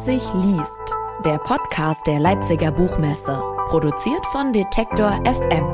[0.00, 0.94] Leipzig liest,
[1.26, 5.66] der Podcast der Leipziger Buchmesse, produziert von Detektor FM.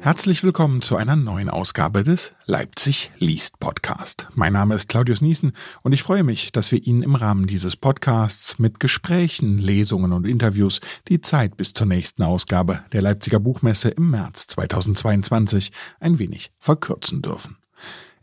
[0.00, 4.28] Herzlich willkommen zu einer neuen Ausgabe des Leipzig liest Podcast.
[4.34, 5.52] Mein Name ist Claudius Niesen
[5.82, 10.26] und ich freue mich, dass wir Ihnen im Rahmen dieses Podcasts mit Gesprächen, Lesungen und
[10.26, 16.52] Interviews die Zeit bis zur nächsten Ausgabe der Leipziger Buchmesse im März 2022 ein wenig
[16.58, 17.56] verkürzen dürfen.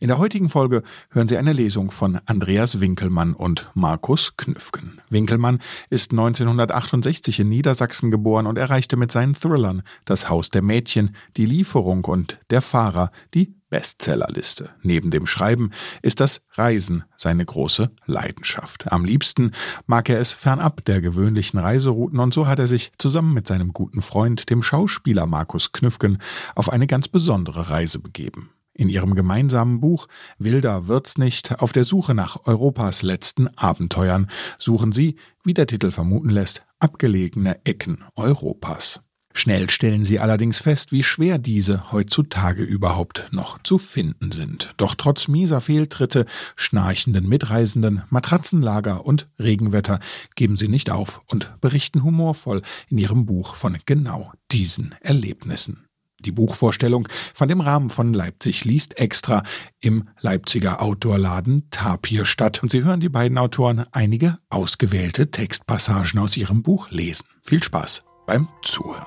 [0.03, 4.99] In der heutigen Folge hören Sie eine Lesung von Andreas Winkelmann und Markus Knüffgen.
[5.09, 11.15] Winkelmann ist 1968 in Niedersachsen geboren und erreichte mit seinen Thrillern Das Haus der Mädchen,
[11.37, 14.71] Die Lieferung und Der Fahrer die Bestsellerliste.
[14.81, 15.71] Neben dem Schreiben
[16.01, 18.91] ist das Reisen seine große Leidenschaft.
[18.91, 19.53] Am liebsten
[19.87, 23.71] mag er es fernab der gewöhnlichen Reiserouten und so hat er sich zusammen mit seinem
[23.71, 26.17] guten Freund, dem Schauspieler Markus Knüffgen,
[26.55, 28.49] auf eine ganz besondere Reise begeben.
[28.75, 30.07] In ihrem gemeinsamen Buch
[30.39, 35.91] Wilder wird's nicht auf der Suche nach Europas letzten Abenteuern suchen sie, wie der Titel
[35.91, 39.01] vermuten lässt, abgelegene Ecken Europas.
[39.35, 44.73] Schnell stellen sie allerdings fest, wie schwer diese heutzutage überhaupt noch zu finden sind.
[44.77, 49.99] Doch trotz mieser Fehltritte, schnarchenden Mitreisenden, Matratzenlager und Regenwetter
[50.35, 55.87] geben sie nicht auf und berichten humorvoll in ihrem Buch von genau diesen Erlebnissen.
[56.23, 59.43] Die Buchvorstellung fand im Rahmen von Leipzig liest extra
[59.81, 66.37] im Leipziger Outdoorladen Tapir statt und Sie hören die beiden Autoren einige ausgewählte Textpassagen aus
[66.37, 67.25] ihrem Buch lesen.
[67.43, 69.05] Viel Spaß beim Zuhören.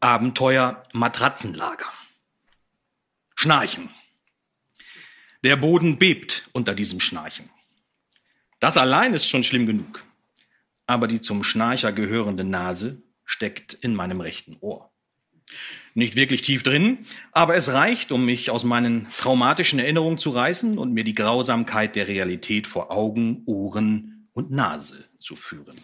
[0.00, 1.86] Abenteuer Matratzenlager.
[3.34, 3.90] Schnarchen.
[5.44, 7.48] Der Boden bebt unter diesem Schnarchen.
[8.58, 10.05] Das allein ist schon schlimm genug
[10.86, 14.90] aber die zum Schnarcher gehörende Nase steckt in meinem rechten Ohr.
[15.94, 16.98] Nicht wirklich tief drin,
[17.32, 21.96] aber es reicht, um mich aus meinen traumatischen Erinnerungen zu reißen und mir die Grausamkeit
[21.96, 25.76] der Realität vor Augen, Ohren und Nase zu führen.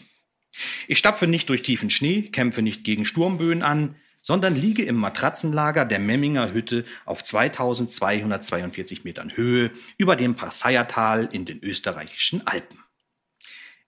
[0.86, 5.84] Ich stapfe nicht durch tiefen Schnee, kämpfe nicht gegen Sturmböen an, sondern liege im Matratzenlager
[5.84, 12.81] der Memminger Hütte auf 2242 Metern Höhe über dem Parseiertal in den österreichischen Alpen.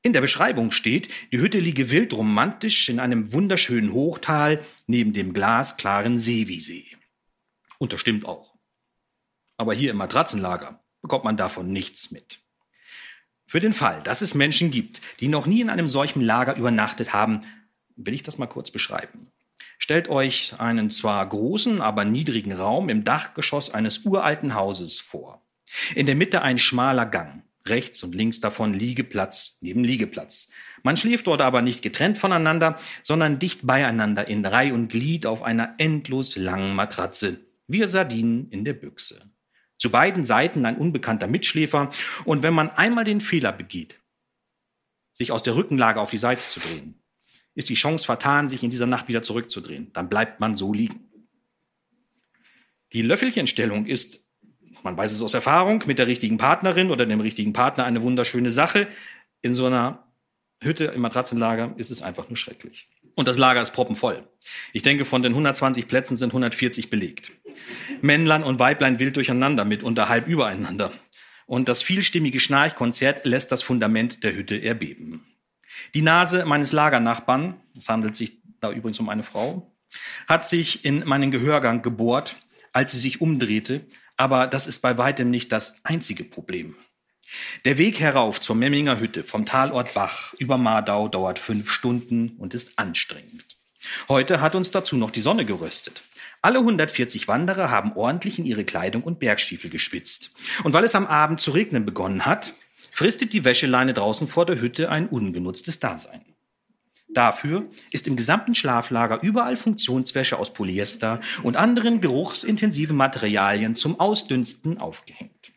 [0.06, 5.32] In der Beschreibung steht, die Hütte liege wild romantisch in einem wunderschönen Hochtal neben dem
[5.32, 6.84] glasklaren Seewiesee.
[7.78, 8.54] Und das stimmt auch.
[9.56, 12.40] Aber hier im Matratzenlager bekommt man davon nichts mit.
[13.46, 17.14] Für den Fall, dass es Menschen gibt, die noch nie in einem solchen Lager übernachtet
[17.14, 17.40] haben,
[17.96, 19.32] will ich das mal kurz beschreiben.
[19.78, 25.40] Stellt euch einen zwar großen, aber niedrigen Raum im Dachgeschoss eines uralten Hauses vor.
[25.94, 30.50] In der Mitte ein schmaler Gang rechts und links davon Liegeplatz neben Liegeplatz.
[30.82, 35.42] Man schläft dort aber nicht getrennt voneinander, sondern dicht beieinander in Reih und Glied auf
[35.42, 39.30] einer endlos langen Matratze, wie Sardinen in der Büchse.
[39.78, 41.90] Zu beiden Seiten ein unbekannter Mitschläfer,
[42.24, 44.00] und wenn man einmal den Fehler begeht,
[45.12, 47.02] sich aus der Rückenlage auf die Seite zu drehen,
[47.54, 49.92] ist die Chance vertan, sich in dieser Nacht wieder zurückzudrehen.
[49.92, 51.10] Dann bleibt man so liegen.
[52.92, 54.23] Die Löffelchenstellung ist
[54.84, 58.50] man weiß es aus Erfahrung, mit der richtigen Partnerin oder dem richtigen Partner eine wunderschöne
[58.50, 58.86] Sache.
[59.40, 60.04] In so einer
[60.60, 62.88] Hütte im Matratzenlager ist es einfach nur schrecklich.
[63.14, 64.28] Und das Lager ist proppenvoll.
[64.72, 67.32] Ich denke, von den 120 Plätzen sind 140 belegt.
[68.02, 70.92] Männlein und Weiblein wild durcheinander, mitunter halb übereinander.
[71.46, 75.24] Und das vielstimmige Schnarchkonzert lässt das Fundament der Hütte erbeben.
[75.94, 79.74] Die Nase meines Lagernachbarn, es handelt sich da übrigens um eine Frau,
[80.26, 82.36] hat sich in meinen Gehörgang gebohrt,
[82.72, 86.76] als sie sich umdrehte aber das ist bei weitem nicht das einzige Problem.
[87.64, 92.54] Der Weg herauf zur Memminger Hütte vom Talort Bach über Mardau dauert fünf Stunden und
[92.54, 93.44] ist anstrengend.
[94.08, 96.02] Heute hat uns dazu noch die Sonne geröstet.
[96.42, 100.32] Alle 140 Wanderer haben ordentlich in ihre Kleidung und Bergstiefel gespitzt.
[100.62, 102.54] Und weil es am Abend zu regnen begonnen hat,
[102.92, 106.33] fristet die Wäscheleine draußen vor der Hütte ein ungenutztes Dasein.
[107.14, 114.78] Dafür ist im gesamten Schlaflager überall Funktionswäsche aus Polyester und anderen geruchsintensiven Materialien zum Ausdünsten
[114.78, 115.52] aufgehängt.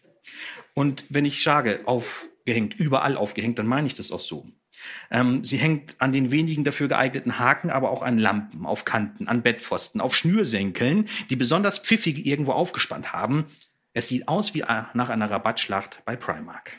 [0.74, 4.48] Und wenn ich sage aufgehängt, überall aufgehängt, dann meine ich das auch so.
[5.10, 9.28] Ähm, sie hängt an den wenigen dafür geeigneten Haken, aber auch an Lampen, auf Kanten,
[9.28, 13.46] an Bettpfosten, auf Schnürsenkeln, die besonders pfiffige irgendwo aufgespannt haben.
[13.94, 14.64] Es sieht aus wie
[14.94, 16.74] nach einer Rabattschlacht bei Primark.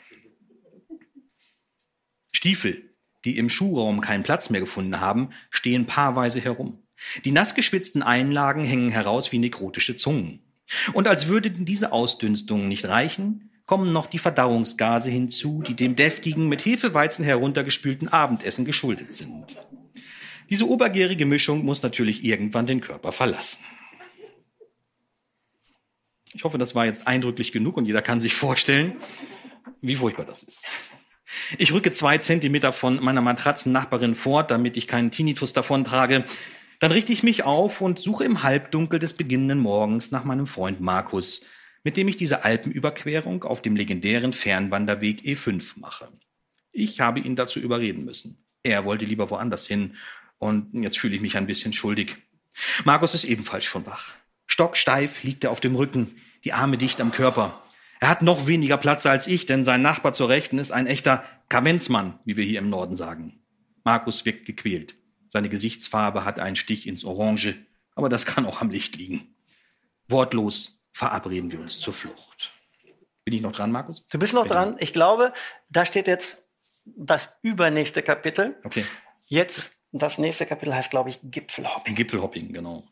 [2.31, 2.88] Stiefel,
[3.25, 6.83] die im Schuhraum keinen Platz mehr gefunden haben, stehen paarweise herum.
[7.25, 10.41] Die nassgeschwitzten Einlagen hängen heraus wie nekrotische Zungen.
[10.93, 16.47] Und als würden diese Ausdünstungen nicht reichen, kommen noch die Verdauungsgase hinzu, die dem deftigen,
[16.47, 19.57] mit Hefeweizen heruntergespülten Abendessen geschuldet sind.
[20.49, 23.63] Diese obergärige Mischung muss natürlich irgendwann den Körper verlassen.
[26.33, 28.95] Ich hoffe, das war jetzt eindrücklich genug und jeder kann sich vorstellen,
[29.81, 30.67] wie furchtbar das ist.
[31.57, 36.25] Ich rücke zwei Zentimeter von meiner Matratzennachbarin fort, damit ich keinen Tinnitus davon trage.
[36.79, 40.79] Dann richte ich mich auf und suche im Halbdunkel des beginnenden Morgens nach meinem Freund
[40.79, 41.41] Markus,
[41.83, 46.09] mit dem ich diese Alpenüberquerung auf dem legendären Fernwanderweg E5 mache.
[46.71, 48.45] Ich habe ihn dazu überreden müssen.
[48.63, 49.95] Er wollte lieber woanders hin
[50.37, 52.15] und jetzt fühle ich mich ein bisschen schuldig.
[52.85, 54.13] Markus ist ebenfalls schon wach.
[54.47, 57.61] Stocksteif liegt er auf dem Rücken, die Arme dicht am Körper.
[57.99, 61.23] Er hat noch weniger Platz als ich, denn sein Nachbar zur Rechten ist ein echter
[61.49, 63.41] Kamenzmann, wie wir hier im Norden sagen.
[63.83, 64.95] Markus wirkt gequält.
[65.27, 67.55] Seine Gesichtsfarbe hat einen Stich ins Orange,
[67.95, 69.35] aber das kann auch am Licht liegen.
[70.07, 72.51] Wortlos verabreden wir uns zur Flucht.
[73.25, 74.07] Bin ich noch dran, Markus?
[74.09, 74.75] Du bist noch Bin dran.
[74.79, 75.33] Ich glaube,
[75.69, 76.49] da steht jetzt
[76.85, 78.57] das übernächste Kapitel.
[78.63, 78.85] Okay.
[79.25, 81.93] Jetzt, das nächste Kapitel heißt, glaube ich, Gipfelhopping.
[81.93, 82.87] Gipfelhopping, genau.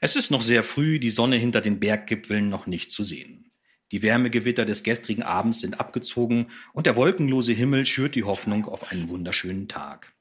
[0.00, 3.51] Es ist noch sehr früh, die Sonne hinter den Berggipfeln noch nicht zu sehen.
[3.92, 8.90] Die Wärmegewitter des gestrigen Abends sind abgezogen und der wolkenlose Himmel schürt die Hoffnung auf
[8.90, 10.14] einen wunderschönen Tag.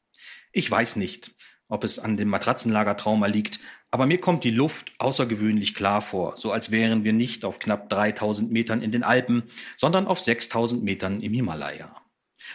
[0.51, 1.33] Ich weiß nicht,
[1.69, 6.51] ob es an dem Matratzenlagertrauma liegt, aber mir kommt die Luft außergewöhnlich klar vor, so
[6.51, 9.43] als wären wir nicht auf knapp 3000 Metern in den Alpen,
[9.77, 11.95] sondern auf 6000 Metern im Himalaya.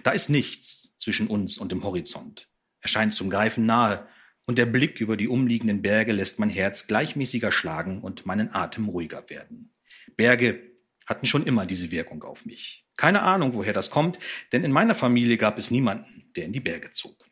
[0.03, 2.49] Da ist nichts zwischen uns und dem Horizont.
[2.81, 4.07] Er scheint zum Greifen nahe,
[4.49, 8.89] und der Blick über die umliegenden Berge lässt mein Herz gleichmäßiger schlagen und meinen Atem
[8.89, 9.75] ruhiger werden.
[10.17, 10.76] Berge
[11.07, 12.85] hatten schon immer diese Wirkung auf mich.
[12.97, 14.19] Keine Ahnung, woher das kommt,
[14.53, 17.27] denn in meiner Familie gab es niemanden, der in die Berge zog.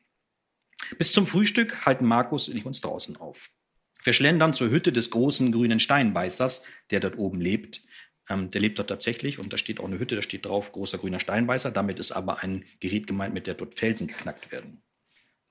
[0.99, 3.51] Bis zum Frühstück halten Markus und ich uns draußen auf.
[4.03, 7.83] Wir schlendern zur Hütte des großen grünen Steinbeißers, der dort oben lebt.
[8.29, 10.99] Ähm, der lebt dort tatsächlich und da steht auch eine Hütte, da steht drauf großer
[10.99, 11.71] grüner Steinbeißer.
[11.71, 14.83] Damit ist aber ein Gerät gemeint, mit der dort Felsen geknackt werden.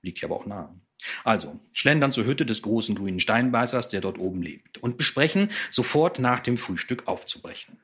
[0.02, 0.80] Liegt hier aber auch nahe.
[1.24, 6.18] Also, schlendern zur Hütte des großen grünen Steinbeißers, der dort oben lebt, und besprechen, sofort
[6.18, 7.80] nach dem Frühstück aufzubrechen.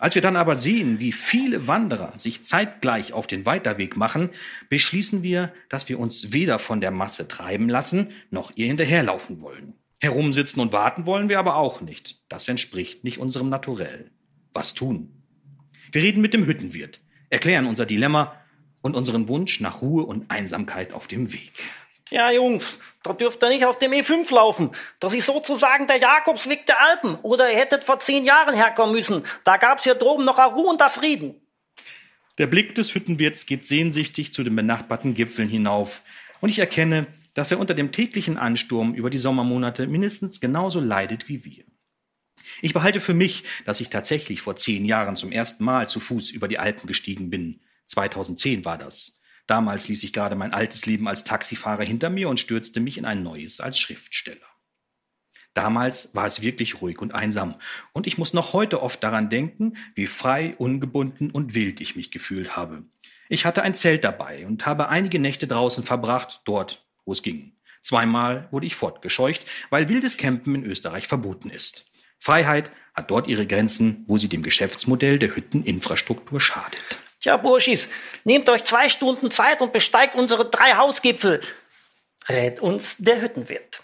[0.00, 4.30] Als wir dann aber sehen, wie viele Wanderer sich zeitgleich auf den Weiterweg machen,
[4.70, 9.74] beschließen wir, dass wir uns weder von der Masse treiben lassen, noch ihr hinterherlaufen wollen.
[10.00, 12.18] Herumsitzen und warten wollen wir aber auch nicht.
[12.30, 14.10] Das entspricht nicht unserem Naturell.
[14.54, 15.10] Was tun?
[15.92, 18.34] Wir reden mit dem Hüttenwirt, erklären unser Dilemma
[18.80, 21.52] und unseren Wunsch nach Ruhe und Einsamkeit auf dem Weg.
[22.10, 24.72] Tja, Jungs, da dürft ihr nicht auf dem E5 laufen.
[24.98, 27.14] Das ist sozusagen der Jakobsweg der Alpen.
[27.22, 29.22] Oder ihr hättet vor zehn Jahren herkommen müssen.
[29.44, 31.40] Da gab's hier droben noch Ruhe und Frieden.
[32.36, 36.02] Der Blick des Hüttenwirts geht sehnsüchtig zu den benachbarten Gipfeln hinauf.
[36.40, 41.28] Und ich erkenne, dass er unter dem täglichen Ansturm über die Sommermonate mindestens genauso leidet
[41.28, 41.62] wie wir.
[42.60, 46.32] Ich behalte für mich, dass ich tatsächlich vor zehn Jahren zum ersten Mal zu Fuß
[46.32, 47.60] über die Alpen gestiegen bin.
[47.86, 49.19] 2010 war das.
[49.50, 53.04] Damals ließ ich gerade mein altes Leben als Taxifahrer hinter mir und stürzte mich in
[53.04, 54.46] ein neues als Schriftsteller.
[55.54, 57.56] Damals war es wirklich ruhig und einsam,
[57.92, 62.12] und ich muss noch heute oft daran denken, wie frei, ungebunden und wild ich mich
[62.12, 62.84] gefühlt habe.
[63.28, 67.56] Ich hatte ein Zelt dabei und habe einige Nächte draußen verbracht, dort, wo es ging.
[67.82, 71.90] Zweimal wurde ich fortgescheucht, weil wildes Campen in Österreich verboten ist.
[72.20, 77.00] Freiheit hat dort ihre Grenzen, wo sie dem Geschäftsmodell der Hütteninfrastruktur schadet.
[77.20, 77.90] Tja, Burschis,
[78.24, 81.42] nehmt euch zwei Stunden Zeit und besteigt unsere drei Hausgipfel.
[82.28, 83.82] Rät uns der Hüttenwirt.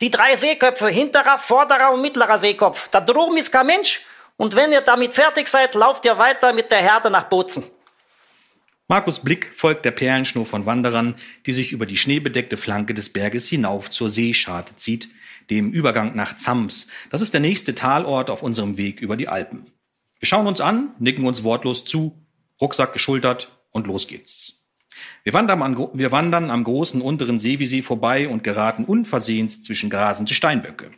[0.00, 2.88] Die drei Seeköpfe, hinterer, vorderer und mittlerer Seekopf.
[2.88, 4.00] Da droben ist kein Mensch.
[4.36, 7.64] Und wenn ihr damit fertig seid, lauft ihr weiter mit der Herde nach Bozen.
[8.88, 11.14] Markus Blick folgt der Perlenschnur von Wanderern,
[11.46, 15.08] die sich über die schneebedeckte Flanke des Berges hinauf zur Seescharte zieht,
[15.50, 16.88] dem Übergang nach Zams.
[17.10, 19.70] Das ist der nächste Talort auf unserem Weg über die Alpen.
[20.18, 22.16] Wir schauen uns an, nicken uns wortlos zu
[22.60, 24.66] Rucksack geschultert und los geht's.
[25.22, 30.34] Wir wandern, am, wir wandern am großen unteren Seevisee vorbei und geraten unversehens zwischen grasende
[30.34, 30.90] Steinböcke.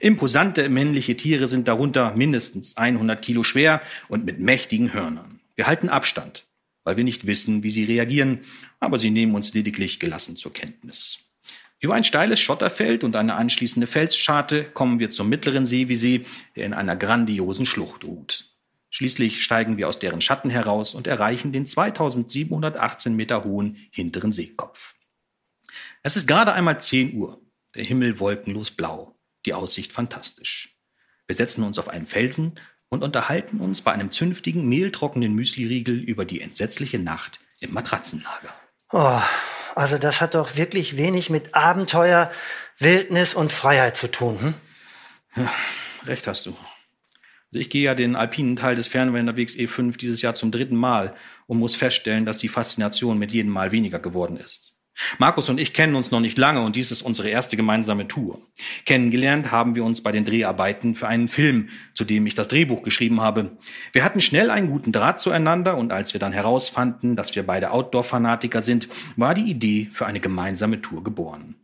[0.00, 5.40] Imposante männliche Tiere sind darunter mindestens 100 Kilo schwer und mit mächtigen Hörnern.
[5.54, 6.46] Wir halten Abstand,
[6.84, 8.40] weil wir nicht wissen, wie sie reagieren,
[8.80, 11.18] aber sie nehmen uns lediglich gelassen zur Kenntnis.
[11.80, 16.74] Über ein steiles Schotterfeld und eine anschließende Felsscharte kommen wir zum mittleren Seevisee, der in
[16.74, 18.55] einer grandiosen Schlucht ruht.
[18.90, 24.94] Schließlich steigen wir aus deren Schatten heraus und erreichen den 2718 Meter hohen hinteren Seekopf.
[26.02, 27.40] Es ist gerade einmal 10 Uhr,
[27.74, 30.76] der Himmel wolkenlos blau, die Aussicht fantastisch.
[31.26, 36.24] Wir setzen uns auf einen Felsen und unterhalten uns bei einem zünftigen, mehltrockenen Müsliriegel über
[36.24, 38.54] die entsetzliche Nacht im Matratzenlager.
[38.92, 39.20] Oh,
[39.74, 42.30] also das hat doch wirklich wenig mit Abenteuer,
[42.78, 44.40] Wildnis und Freiheit zu tun.
[44.40, 45.44] Hm?
[45.44, 45.52] Ja,
[46.06, 46.56] recht hast du.
[47.56, 51.14] Ich gehe ja den alpinen Teil des Fernwanderwegs E5 dieses Jahr zum dritten Mal
[51.46, 54.76] und muss feststellen, dass die Faszination mit jedem Mal weniger geworden ist.
[55.18, 58.40] Markus und ich kennen uns noch nicht lange und dies ist unsere erste gemeinsame Tour.
[58.86, 62.82] Kennengelernt haben wir uns bei den Dreharbeiten für einen Film, zu dem ich das Drehbuch
[62.82, 63.58] geschrieben habe.
[63.92, 67.72] Wir hatten schnell einen guten Draht zueinander und als wir dann herausfanden, dass wir beide
[67.72, 71.56] Outdoor-Fanatiker sind, war die Idee für eine gemeinsame Tour geboren.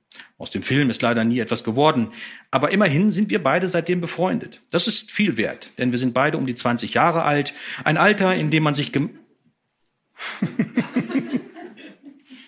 [0.43, 2.09] Aus dem Film ist leider nie etwas geworden,
[2.51, 4.61] aber immerhin sind wir beide seitdem befreundet.
[4.71, 8.35] Das ist viel wert, denn wir sind beide um die 20 Jahre alt, ein Alter,
[8.35, 9.11] in dem man sich gem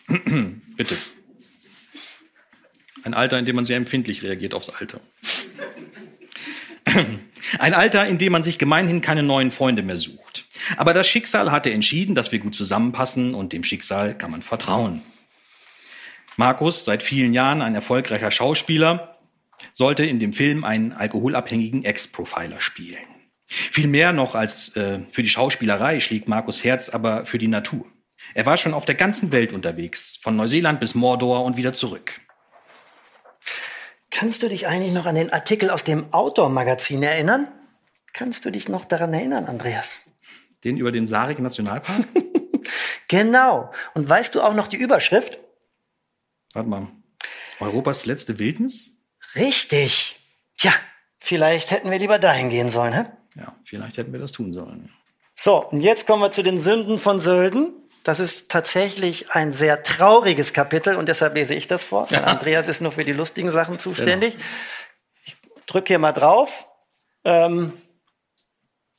[0.77, 0.97] Bitte.
[3.05, 4.99] Ein Alter, in dem man sehr empfindlich reagiert aufs Alter.
[7.61, 10.47] Ein Alter, in dem man sich gemeinhin keine neuen Freunde mehr sucht.
[10.77, 15.01] Aber das Schicksal hatte entschieden, dass wir gut zusammenpassen und dem Schicksal kann man vertrauen.
[16.37, 19.19] Markus, seit vielen Jahren ein erfolgreicher Schauspieler,
[19.73, 22.99] sollte in dem Film einen alkoholabhängigen Ex-Profiler spielen.
[23.47, 27.87] Viel mehr noch als äh, für die Schauspielerei schlägt Markus Herz aber für die Natur.
[28.35, 32.21] Er war schon auf der ganzen Welt unterwegs, von Neuseeland bis Mordor und wieder zurück.
[34.11, 37.49] Kannst du dich eigentlich noch an den Artikel aus dem Outdoor-Magazin erinnern?
[38.12, 40.00] Kannst du dich noch daran erinnern, Andreas?
[40.62, 42.05] Den über den Sarik Nationalpark?
[43.09, 43.73] genau.
[43.95, 45.38] Und weißt du auch noch die Überschrift?
[46.54, 46.88] Warte mal.
[47.61, 48.92] Europas letzte Wildnis?
[49.34, 50.18] Richtig.
[50.56, 50.73] Tja,
[51.18, 53.04] vielleicht hätten wir lieber dahin gehen sollen, hä?
[53.37, 54.90] Ja, vielleicht hätten wir das tun sollen.
[55.34, 57.73] So, und jetzt kommen wir zu den Sünden von Sölden.
[58.04, 62.06] Das ist tatsächlich ein sehr trauriges Kapitel und deshalb lese ich das vor.
[62.11, 62.23] Ja.
[62.25, 64.34] Andreas ist nur für die lustigen Sachen zuständig.
[64.34, 64.46] Genau.
[65.25, 66.66] Ich drücke hier mal drauf.
[67.25, 67.73] Ähm,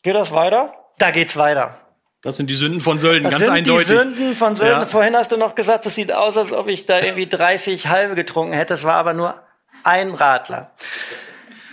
[0.02, 0.74] geht das weiter?
[0.98, 1.85] Da geht's weiter.
[2.26, 3.86] Das sind die Sünden von Sölden, das ganz sind eindeutig.
[3.88, 4.80] Die Sünden von Sölden.
[4.80, 4.86] Ja.
[4.88, 8.16] Vorhin hast du noch gesagt, es sieht aus, als ob ich da irgendwie 30 halbe
[8.16, 8.74] getrunken hätte.
[8.74, 9.36] Es war aber nur
[9.84, 10.72] ein Radler.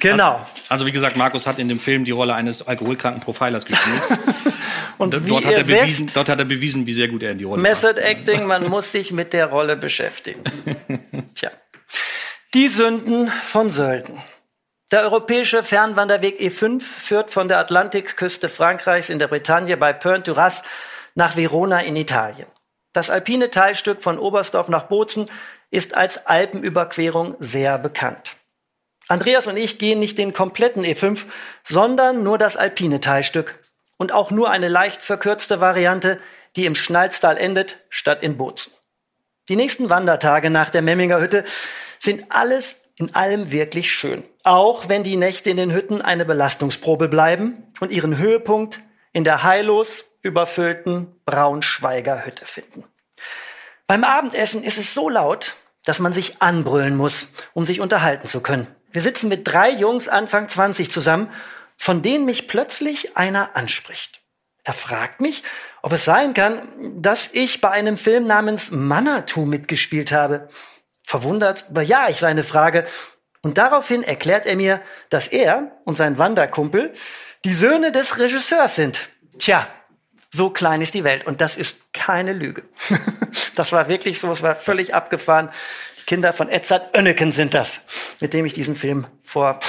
[0.01, 0.45] Genau.
[0.69, 4.03] Also, wie gesagt, Markus hat in dem Film die Rolle eines alkoholkranken Profilers gespielt.
[4.99, 7.45] Und dort, hat er bewiesen, dort hat er bewiesen, wie sehr gut er in die
[7.45, 8.07] Rolle Method passt.
[8.07, 10.43] Acting, man muss sich mit der Rolle beschäftigen.
[11.35, 11.51] Tja.
[12.53, 14.21] Die Sünden von Sölden.
[14.93, 20.63] Der europäische Fernwanderweg E5 führt von der Atlantikküste Frankreichs in der Bretagne bei Pernes
[21.15, 22.47] nach Verona in Italien.
[22.93, 25.31] Das alpine Teilstück von Oberstdorf nach Bozen
[25.71, 28.37] ist als Alpenüberquerung sehr bekannt.
[29.09, 31.25] Andreas und ich gehen nicht den kompletten E5,
[31.67, 33.59] sondern nur das alpine Teilstück
[33.97, 36.21] und auch nur eine leicht verkürzte Variante,
[36.55, 38.75] die im Schnalztal endet, statt in Bozen.
[39.49, 41.45] Die nächsten Wandertage nach der Memminger Hütte
[41.99, 44.23] sind alles in allem wirklich schön.
[44.45, 48.81] Auch wenn die Nächte in den Hütten eine Belastungsprobe bleiben und ihren Höhepunkt
[49.13, 52.85] in der heillos überfüllten Braunschweiger Hütte finden.
[53.87, 58.41] Beim Abendessen ist es so laut, dass man sich anbrüllen muss, um sich unterhalten zu
[58.41, 58.67] können.
[58.93, 61.31] Wir sitzen mit drei Jungs Anfang 20 zusammen,
[61.77, 64.21] von denen mich plötzlich einer anspricht.
[64.65, 65.43] Er fragt mich,
[65.83, 66.69] ob es sein kann,
[67.03, 70.49] dass ich bei einem Film namens Manatu mitgespielt habe.
[71.05, 72.87] Verwundert bejahe ich seine Frage
[73.43, 74.81] und daraufhin erklärt er mir,
[75.11, 76.93] dass er und sein Wanderkumpel
[77.45, 79.09] die Söhne des Regisseurs sind.
[79.39, 79.67] Tja,
[80.31, 82.63] so klein ist die Welt und das ist keine Lüge.
[83.55, 85.51] das war wirklich so, es war völlig abgefahren.
[86.07, 87.83] Kinder von Edzard Önneken sind das,
[88.21, 89.61] mit dem ich diesen Film vor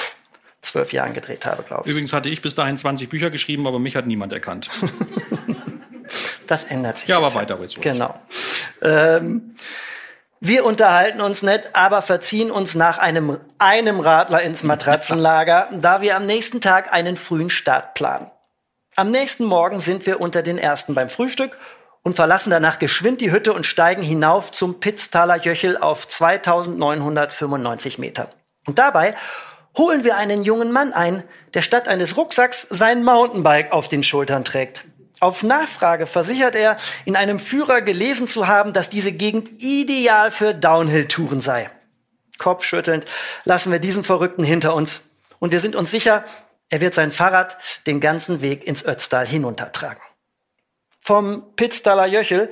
[0.62, 1.92] zwölf Jahren gedreht habe, glaube ich.
[1.92, 4.70] Übrigens hatte ich bis dahin 20 Bücher geschrieben, aber mich hat niemand erkannt.
[6.48, 7.10] das ändert sich.
[7.10, 7.82] Ja, aber weiter jetzt.
[7.82, 8.20] Genau.
[8.82, 9.56] Ähm,
[10.46, 16.18] wir unterhalten uns nett, aber verziehen uns nach einem, einem Radler ins Matratzenlager, da wir
[16.18, 18.30] am nächsten Tag einen frühen Start planen.
[18.98, 21.58] Am nächsten Morgen sind wir unter den Ersten beim Frühstück
[22.02, 28.28] und verlassen danach geschwind die Hütte und steigen hinauf zum Pitztaler Jöchel auf 2995 Metern.
[28.68, 29.16] Und dabei
[29.78, 31.24] holen wir einen jungen Mann ein,
[31.54, 34.84] der statt eines Rucksacks sein Mountainbike auf den Schultern trägt.
[35.24, 36.75] Auf Nachfrage versichert er,
[37.06, 41.70] in einem Führer gelesen zu haben, dass diese Gegend ideal für Downhill-Touren sei.
[42.39, 43.06] Kopfschüttelnd
[43.46, 45.12] lassen wir diesen Verrückten hinter uns.
[45.39, 46.25] Und wir sind uns sicher,
[46.68, 50.03] er wird sein Fahrrad den ganzen Weg ins Ötztal hinuntertragen.
[51.00, 52.51] Vom Pitztaler Jöchel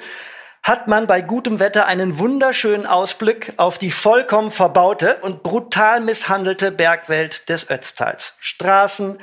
[0.63, 6.71] hat man bei gutem Wetter einen wunderschönen Ausblick auf die vollkommen verbaute und brutal misshandelte
[6.71, 8.37] Bergwelt des Ötztals.
[8.39, 9.19] Straßen,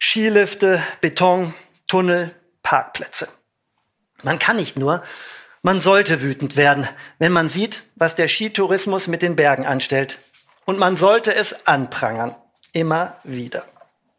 [0.00, 1.52] Skilifte, Beton,
[1.88, 2.34] Tunnel,
[2.66, 3.28] Parkplätze.
[4.24, 5.04] Man kann nicht nur,
[5.62, 6.88] man sollte wütend werden,
[7.20, 10.18] wenn man sieht, was der Skitourismus mit den Bergen anstellt.
[10.64, 12.34] Und man sollte es anprangern.
[12.72, 13.62] Immer wieder.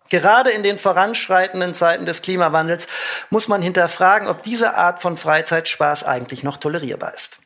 [0.09, 2.87] Gerade in den voranschreitenden Zeiten des Klimawandels
[3.29, 7.39] muss man hinterfragen, ob diese Art von Freizeitspaß eigentlich noch tolerierbar ist.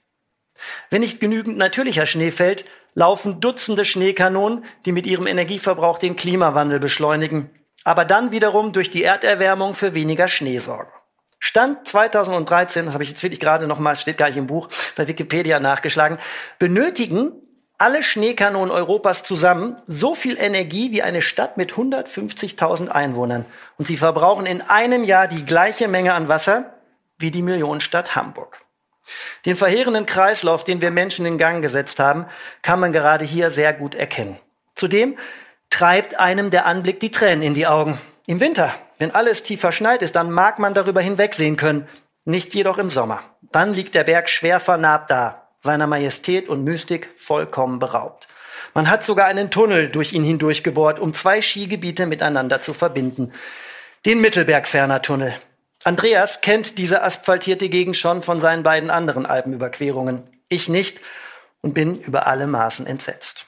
[0.91, 6.79] Wenn nicht genügend natürlicher Schnee fällt, laufen Dutzende Schneekanonen, die mit ihrem Energieverbrauch den Klimawandel
[6.79, 7.49] beschleunigen,
[7.83, 10.91] aber dann wiederum durch die Erderwärmung für weniger Schnee sorgen.
[11.39, 14.69] Stand 2013, das habe ich jetzt wirklich gerade noch mal, steht gar nicht im Buch,
[14.95, 16.19] bei Wikipedia nachgeschlagen,
[16.59, 17.31] benötigen
[17.79, 23.43] alle Schneekanonen Europas zusammen so viel Energie wie eine Stadt mit 150.000 Einwohnern.
[23.79, 26.75] Und sie verbrauchen in einem Jahr die gleiche Menge an Wasser
[27.17, 28.59] wie die Millionenstadt Hamburg.
[29.47, 32.27] Den verheerenden Kreislauf, den wir Menschen in Gang gesetzt haben,
[32.61, 34.37] kann man gerade hier sehr gut erkennen.
[34.75, 35.17] Zudem
[35.71, 37.99] treibt einem der Anblick die Tränen in die Augen.
[38.27, 41.87] Im Winter, wenn alles tief verschneit ist, dann mag man darüber hinwegsehen können,
[42.23, 43.23] nicht jedoch im Sommer.
[43.41, 48.27] Dann liegt der Berg schwer vernarbt da, seiner Majestät und Mystik vollkommen beraubt.
[48.75, 53.33] Man hat sogar einen Tunnel durch ihn hindurch gebohrt, um zwei Skigebiete miteinander zu verbinden.
[54.05, 55.33] Den Mittelbergferner Tunnel.
[55.83, 60.23] Andreas kennt diese asphaltierte Gegend schon von seinen beiden anderen Alpenüberquerungen.
[60.47, 60.99] Ich nicht
[61.61, 63.47] und bin über alle Maßen entsetzt.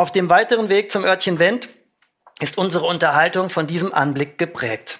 [0.00, 1.68] Auf dem weiteren Weg zum Örtchen Wendt
[2.40, 4.98] ist unsere Unterhaltung von diesem Anblick geprägt.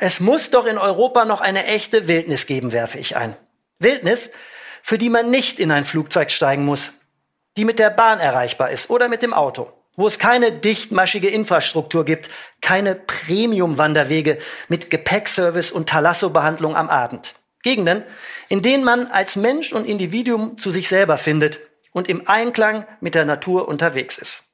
[0.00, 3.36] Es muss doch in Europa noch eine echte Wildnis geben, werfe ich ein.
[3.78, 4.32] Wildnis,
[4.82, 6.94] für die man nicht in ein Flugzeug steigen muss,
[7.56, 12.04] die mit der Bahn erreichbar ist oder mit dem Auto, wo es keine dichtmaschige Infrastruktur
[12.04, 12.28] gibt,
[12.60, 17.34] keine Premium-Wanderwege mit Gepäckservice und Thalasso-Behandlung am Abend.
[17.62, 18.02] Gegenden,
[18.48, 21.60] in denen man als Mensch und Individuum zu sich selber findet
[21.96, 24.50] und im Einklang mit der Natur unterwegs ist.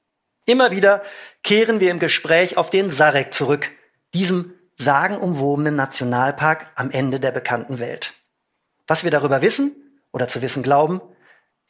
[0.47, 1.03] Immer wieder
[1.43, 3.69] kehren wir im Gespräch auf den Sarek zurück,
[4.15, 8.15] diesem sagenumwobenen Nationalpark am Ende der bekannten Welt.
[8.87, 9.75] Was wir darüber wissen
[10.13, 11.01] oder zu wissen glauben,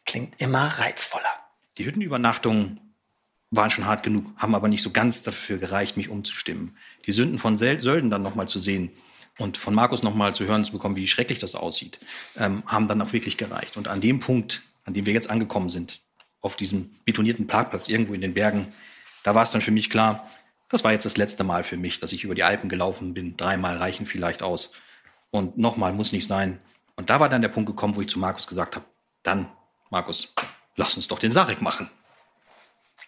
[0.04, 1.32] klingt immer reizvoller.
[1.78, 2.94] Die Hüttenübernachtungen
[3.50, 6.76] waren schon hart genug, haben aber nicht so ganz dafür gereicht, mich umzustimmen.
[7.06, 8.92] Die Sünden von Sölden dann nochmal zu sehen
[9.38, 11.98] und von Markus nochmal zu hören zu bekommen, wie schrecklich das aussieht,
[12.36, 13.78] ähm, haben dann auch wirklich gereicht.
[13.78, 16.00] Und an dem Punkt, an dem wir jetzt angekommen sind,
[16.40, 18.72] auf diesem betonierten Parkplatz irgendwo in den Bergen,
[19.22, 20.28] da war es dann für mich klar,
[20.68, 23.36] das war jetzt das letzte Mal für mich, dass ich über die Alpen gelaufen bin.
[23.36, 24.72] Dreimal reichen vielleicht aus.
[25.30, 26.60] Und nochmal muss nicht sein.
[26.96, 28.86] Und da war dann der Punkt gekommen, wo ich zu Markus gesagt habe,
[29.22, 29.48] dann,
[29.90, 30.32] Markus,
[30.76, 31.90] lass uns doch den Sarek machen.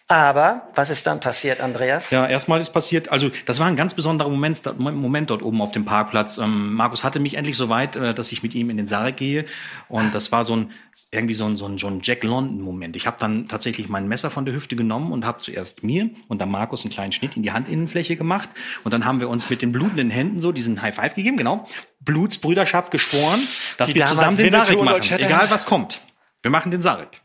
[0.07, 2.11] Aber was ist dann passiert, Andreas?
[2.11, 5.71] Ja, erstmal ist passiert, also das war ein ganz besonderer Moment, Moment dort oben auf
[5.71, 6.37] dem Parkplatz.
[6.37, 9.17] Ähm, Markus hatte mich endlich so weit, äh, dass ich mit ihm in den Sarek
[9.17, 9.45] gehe.
[9.87, 10.71] Und das war so ein
[11.11, 12.95] irgendwie so ein, so ein, so ein Jack London-Moment.
[12.95, 16.39] Ich habe dann tatsächlich mein Messer von der Hüfte genommen und habe zuerst mir und
[16.39, 18.47] dann Markus einen kleinen Schnitt in die Handinnenfläche gemacht.
[18.83, 21.67] Und dann haben wir uns mit den blutenden Händen so diesen High Five gegeben, genau.
[21.99, 23.39] Blutsbrüderschaft geschworen,
[23.77, 25.01] dass die wir zusammen den Sarek machen.
[25.17, 26.01] Egal was kommt.
[26.43, 27.21] Wir machen den Sarek.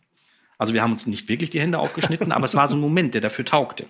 [0.60, 3.14] Also wir haben uns nicht wirklich die Hände aufgeschnitten, aber es war so ein Moment,
[3.14, 3.86] der dafür taugte.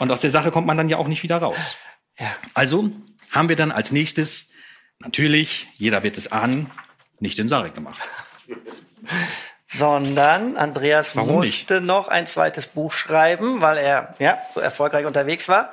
[0.00, 1.76] Und aus der Sache kommt man dann ja auch nicht wieder raus.
[2.18, 2.26] Ja.
[2.52, 2.90] Also
[3.30, 4.50] haben wir dann als nächstes,
[4.98, 6.68] natürlich, jeder wird es ahnen,
[7.20, 8.00] nicht den Sarek gemacht.
[9.68, 11.86] Sondern Andreas Warum musste nicht?
[11.86, 15.70] noch ein zweites Buch schreiben, weil er ja so erfolgreich unterwegs war.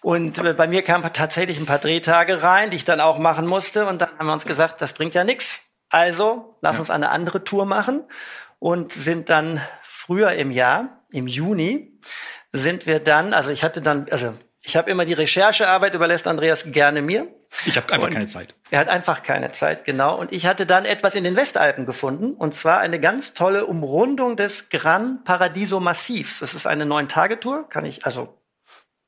[0.00, 3.46] Und äh, bei mir kamen tatsächlich ein paar Drehtage rein, die ich dann auch machen
[3.46, 3.86] musste.
[3.86, 5.60] Und dann haben wir uns gesagt, das bringt ja nichts.
[5.90, 6.80] Also lass ja.
[6.80, 8.02] uns eine andere Tour machen
[8.58, 12.00] und sind dann früher im Jahr, im Juni,
[12.52, 16.72] sind wir dann, also ich hatte dann, also ich habe immer die Recherchearbeit überlässt Andreas
[16.72, 17.26] gerne mir.
[17.64, 18.54] Ich habe einfach und keine Zeit.
[18.70, 20.18] Er hat einfach keine Zeit, genau.
[20.18, 24.36] Und ich hatte dann etwas in den Westalpen gefunden, und zwar eine ganz tolle Umrundung
[24.36, 26.40] des Gran Paradiso Massivs.
[26.40, 28.34] Das ist eine Neun-Tage-Tour, kann ich, also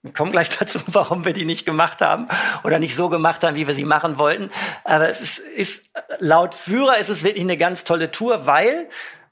[0.02, 2.28] wir kommen gleich dazu, warum wir die nicht gemacht haben
[2.64, 4.50] oder nicht so gemacht haben, wie wir sie machen wollten.
[4.84, 8.88] Aber es ist, ist laut Führer ist es wirklich eine ganz tolle Tour, weil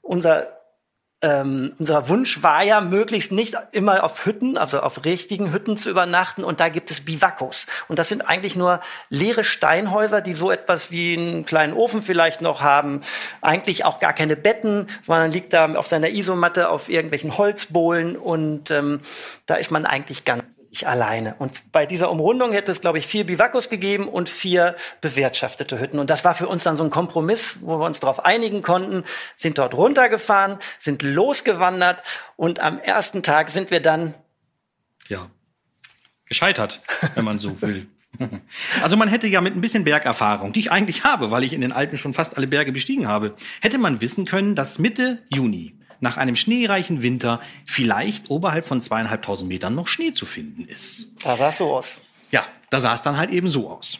[0.09, 0.47] unser
[1.21, 5.89] ähm, unser Wunsch war ja, möglichst nicht immer auf Hütten, also auf richtigen Hütten zu
[5.89, 6.45] übernachten.
[6.45, 7.67] Und da gibt es Bivakos.
[7.89, 12.41] Und das sind eigentlich nur leere Steinhäuser, die so etwas wie einen kleinen Ofen vielleicht
[12.41, 13.01] noch haben.
[13.41, 18.15] Eigentlich auch gar keine Betten, sondern liegt da auf seiner Isomatte auf irgendwelchen Holzbohlen.
[18.15, 19.01] Und ähm,
[19.45, 21.35] da ist man eigentlich ganz ich alleine.
[21.39, 25.99] Und bei dieser Umrundung hätte es, glaube ich, vier Bivakos gegeben und vier bewirtschaftete Hütten.
[25.99, 29.03] Und das war für uns dann so ein Kompromiss, wo wir uns darauf einigen konnten,
[29.35, 32.03] sind dort runtergefahren, sind losgewandert
[32.35, 34.13] und am ersten Tag sind wir dann
[35.07, 35.29] ja
[36.25, 36.81] gescheitert,
[37.15, 37.87] wenn man so will.
[38.81, 41.61] Also man hätte ja mit ein bisschen Bergerfahrung, die ich eigentlich habe, weil ich in
[41.61, 45.78] den Alpen schon fast alle Berge bestiegen habe, hätte man wissen können, dass Mitte Juni
[45.99, 51.07] nach einem schneereichen Winter vielleicht oberhalb von zweieinhalbtausend Metern noch Schnee zu finden ist.
[51.23, 51.99] Da sah es so aus.
[52.31, 53.99] Ja, da sah es dann halt eben so aus.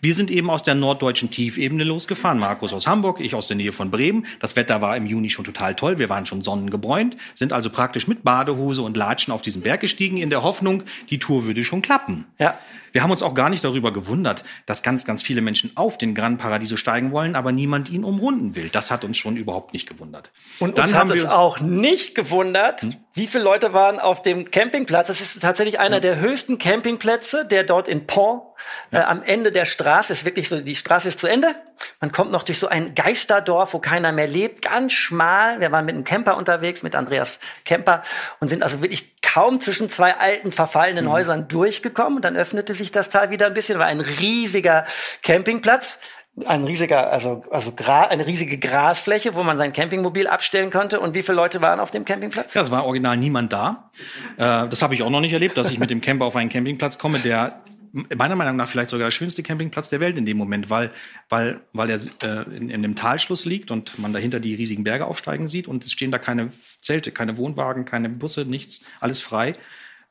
[0.00, 2.38] Wir sind eben aus der norddeutschen Tiefebene losgefahren.
[2.38, 4.26] Markus aus Hamburg, ich aus der Nähe von Bremen.
[4.40, 5.98] Das Wetter war im Juni schon total toll.
[5.98, 10.16] Wir waren schon sonnengebräunt, sind also praktisch mit Badehose und Latschen auf diesen Berg gestiegen
[10.18, 12.26] in der Hoffnung, die Tour würde schon klappen.
[12.38, 12.58] Ja.
[12.92, 16.14] Wir haben uns auch gar nicht darüber gewundert, dass ganz, ganz viele Menschen auf den
[16.14, 18.70] Gran Paradiso steigen wollen, aber niemand ihn umrunden will.
[18.70, 20.30] Das hat uns schon überhaupt nicht gewundert.
[20.58, 22.96] Und Dann uns hat es auch nicht gewundert, hm?
[23.14, 25.08] wie viele Leute waren auf dem Campingplatz.
[25.08, 26.02] Das ist tatsächlich einer hm?
[26.02, 28.42] der höchsten Campingplätze, der dort in Pont
[28.90, 31.54] Äh, am Ende der Straße ist wirklich so, die Straße ist zu Ende.
[32.00, 35.60] Man kommt noch durch so ein Geisterdorf, wo keiner mehr lebt, ganz schmal.
[35.60, 38.02] Wir waren mit einem Camper unterwegs, mit Andreas Camper
[38.40, 41.12] und sind also wirklich kaum zwischen zwei alten, verfallenen mhm.
[41.12, 42.16] Häusern durchgekommen.
[42.16, 44.86] Und dann öffnete sich das Tal wieder ein bisschen, war ein riesiger
[45.22, 46.00] Campingplatz
[46.46, 51.00] ein riesiger, also, also Gra eine riesige Grasfläche, wo man sein Campingmobil abstellen konnte.
[51.00, 52.54] Und wie viele Leute waren auf dem Campingplatz?
[52.54, 53.90] Ja, es war original niemand da.
[54.36, 56.50] Äh, das habe ich auch noch nicht erlebt, dass ich mit dem Camper auf einen
[56.50, 57.60] Campingplatz komme, der
[57.92, 60.90] meiner Meinung nach vielleicht sogar der schönste Campingplatz der Welt in dem Moment, weil,
[61.28, 65.06] weil, weil er äh, in, in dem Talschluss liegt und man dahinter die riesigen Berge
[65.06, 69.56] aufsteigen sieht und es stehen da keine Zelte, keine Wohnwagen, keine Busse, nichts, alles frei.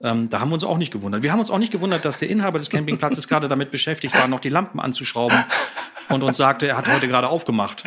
[0.01, 1.23] Ähm, da haben wir uns auch nicht gewundert.
[1.23, 4.27] Wir haben uns auch nicht gewundert, dass der Inhaber des Campingplatzes gerade damit beschäftigt war,
[4.27, 5.43] noch die Lampen anzuschrauben
[6.09, 7.83] und uns sagte, er hat heute gerade aufgemacht.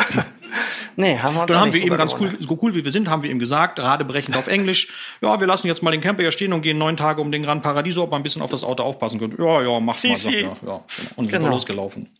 [0.97, 3.09] Nee, haben wir uns Dann haben wir ihm ganz cool, so cool wie wir sind,
[3.09, 4.89] haben wir ihm gesagt, radebrechend auf Englisch,
[5.21, 7.43] ja, wir lassen jetzt mal den Camper hier stehen und gehen neun Tage um den
[7.43, 9.37] Gran Paradiso, ob wir ein bisschen auf das Auto aufpassen können.
[9.39, 10.17] Ja, ja, mach mal.
[10.17, 10.85] Sagt, ja, ja, genau.
[11.17, 11.53] Und sind genau.
[11.53, 12.11] losgelaufen.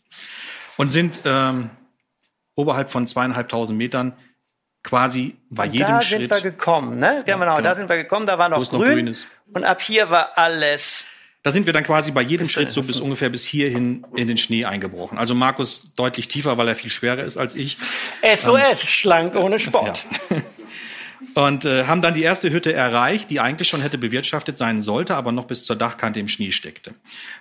[0.77, 1.69] Und sind ähm,
[2.55, 4.13] oberhalb von zweieinhalbtausend Metern
[4.83, 6.31] quasi bei jedem da Schritt.
[6.31, 7.23] Da sind wir gekommen, ne?
[7.25, 8.79] Ja, genau, genau, da sind wir gekommen, da war noch grün.
[8.79, 9.15] Noch grün.
[9.53, 11.05] Und ab hier war alles.
[11.43, 14.37] Da sind wir dann quasi bei jedem Schritt so bis ungefähr bis hierhin in den
[14.37, 15.17] Schnee eingebrochen.
[15.17, 17.77] Also Markus deutlich tiefer, weil er viel schwerer ist als ich.
[18.21, 20.05] SOS, ähm, schlank ohne Sport.
[20.29, 20.37] Ja.
[21.33, 25.15] Und äh, haben dann die erste Hütte erreicht, die eigentlich schon hätte bewirtschaftet sein sollte,
[25.15, 26.93] aber noch bis zur Dachkante im Schnee steckte.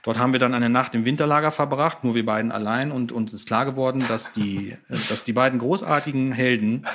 [0.03, 3.33] Dort haben wir dann eine Nacht im Winterlager verbracht, nur wir beiden allein, und uns
[3.33, 6.87] ist klar geworden, dass die, äh, dass die beiden großartigen Helden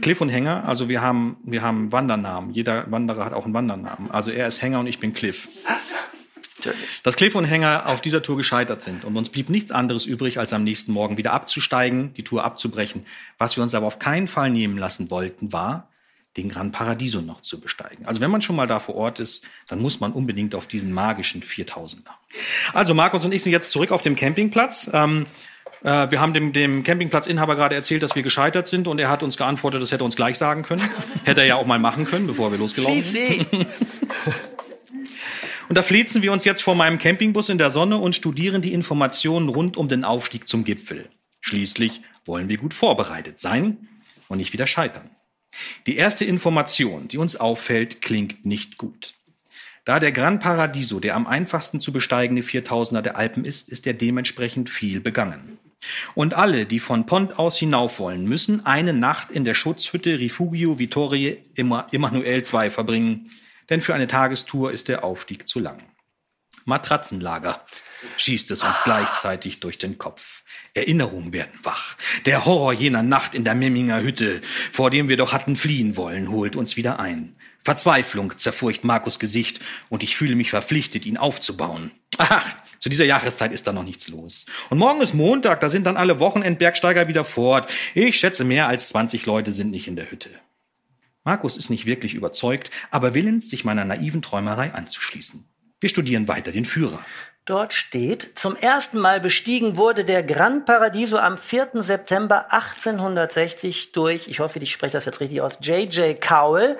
[0.00, 2.52] Cliff und Hänger, also wir haben, wir haben Wandernamen.
[2.52, 4.10] Jeder Wanderer hat auch einen Wandernamen.
[4.10, 5.48] Also er ist Hänger und ich bin Cliff.
[7.02, 10.38] Dass Cliff und Hänger auf dieser Tour gescheitert sind und uns blieb nichts anderes übrig,
[10.38, 13.04] als am nächsten Morgen wieder abzusteigen, die Tour abzubrechen.
[13.38, 15.88] Was wir uns aber auf keinen Fall nehmen lassen wollten, war,
[16.36, 18.06] den Gran Paradiso noch zu besteigen.
[18.06, 20.92] Also wenn man schon mal da vor Ort ist, dann muss man unbedingt auf diesen
[20.92, 22.10] magischen 4000er.
[22.72, 24.90] Also Markus und ich sind jetzt zurück auf dem Campingplatz.
[24.92, 25.26] Ähm,
[25.84, 29.22] äh, wir haben dem, dem Campingplatzinhaber gerade erzählt, dass wir gescheitert sind und er hat
[29.22, 30.82] uns geantwortet, das hätte er uns gleich sagen können.
[31.24, 33.46] hätte er ja auch mal machen können, bevor wir losgelaufen sind.
[35.68, 38.72] und da flitzen wir uns jetzt vor meinem Campingbus in der Sonne und studieren die
[38.72, 41.10] Informationen rund um den Aufstieg zum Gipfel.
[41.42, 43.86] Schließlich wollen wir gut vorbereitet sein
[44.28, 45.10] und nicht wieder scheitern.
[45.86, 49.14] Die erste Information, die uns auffällt, klingt nicht gut.
[49.84, 53.92] Da der Gran Paradiso der am einfachsten zu besteigende 4000er der Alpen ist, ist er
[53.92, 55.53] dementsprechend viel begangen.
[56.14, 60.78] Und alle, die von Pont aus hinauf wollen, müssen eine Nacht in der Schutzhütte Rifugio
[60.78, 63.30] Vittorie Emanuel II verbringen,
[63.70, 65.82] denn für eine Tagestour ist der Aufstieg zu lang.
[66.64, 67.64] Matratzenlager
[68.16, 70.44] schießt es uns gleichzeitig durch den Kopf.
[70.72, 71.96] Erinnerungen werden wach.
[72.26, 74.40] Der Horror jener Nacht in der Memminger Hütte,
[74.72, 77.36] vor dem wir doch hatten fliehen wollen, holt uns wieder ein.
[77.64, 81.90] Verzweiflung zerfurcht Markus Gesicht und ich fühle mich verpflichtet, ihn aufzubauen.
[82.18, 84.44] Ach, zu dieser Jahreszeit ist da noch nichts los.
[84.68, 87.72] Und morgen ist Montag, da sind dann alle Wochenendbergsteiger wieder fort.
[87.94, 90.28] Ich schätze, mehr als 20 Leute sind nicht in der Hütte.
[91.24, 95.48] Markus ist nicht wirklich überzeugt, aber willens, sich meiner naiven Träumerei anzuschließen.
[95.80, 97.04] Wir studieren weiter den Führer.
[97.46, 101.82] Dort steht, zum ersten Mal bestiegen wurde der Gran Paradiso am 4.
[101.82, 106.18] September 1860 durch, ich hoffe, ich spreche das jetzt richtig aus, J.J.
[106.22, 106.78] Cowell,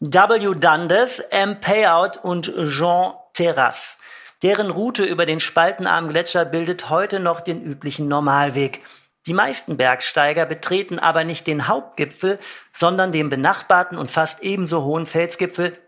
[0.00, 0.54] W.
[0.58, 1.60] Dundas, M.
[1.60, 3.98] Payout und Jean Terrasse.
[4.42, 8.82] Deren Route über den spaltenarmen Gletscher bildet heute noch den üblichen Normalweg.
[9.26, 12.40] Die meisten Bergsteiger betreten aber nicht den Hauptgipfel,
[12.72, 15.78] sondern den benachbarten und fast ebenso hohen Felsgipfel,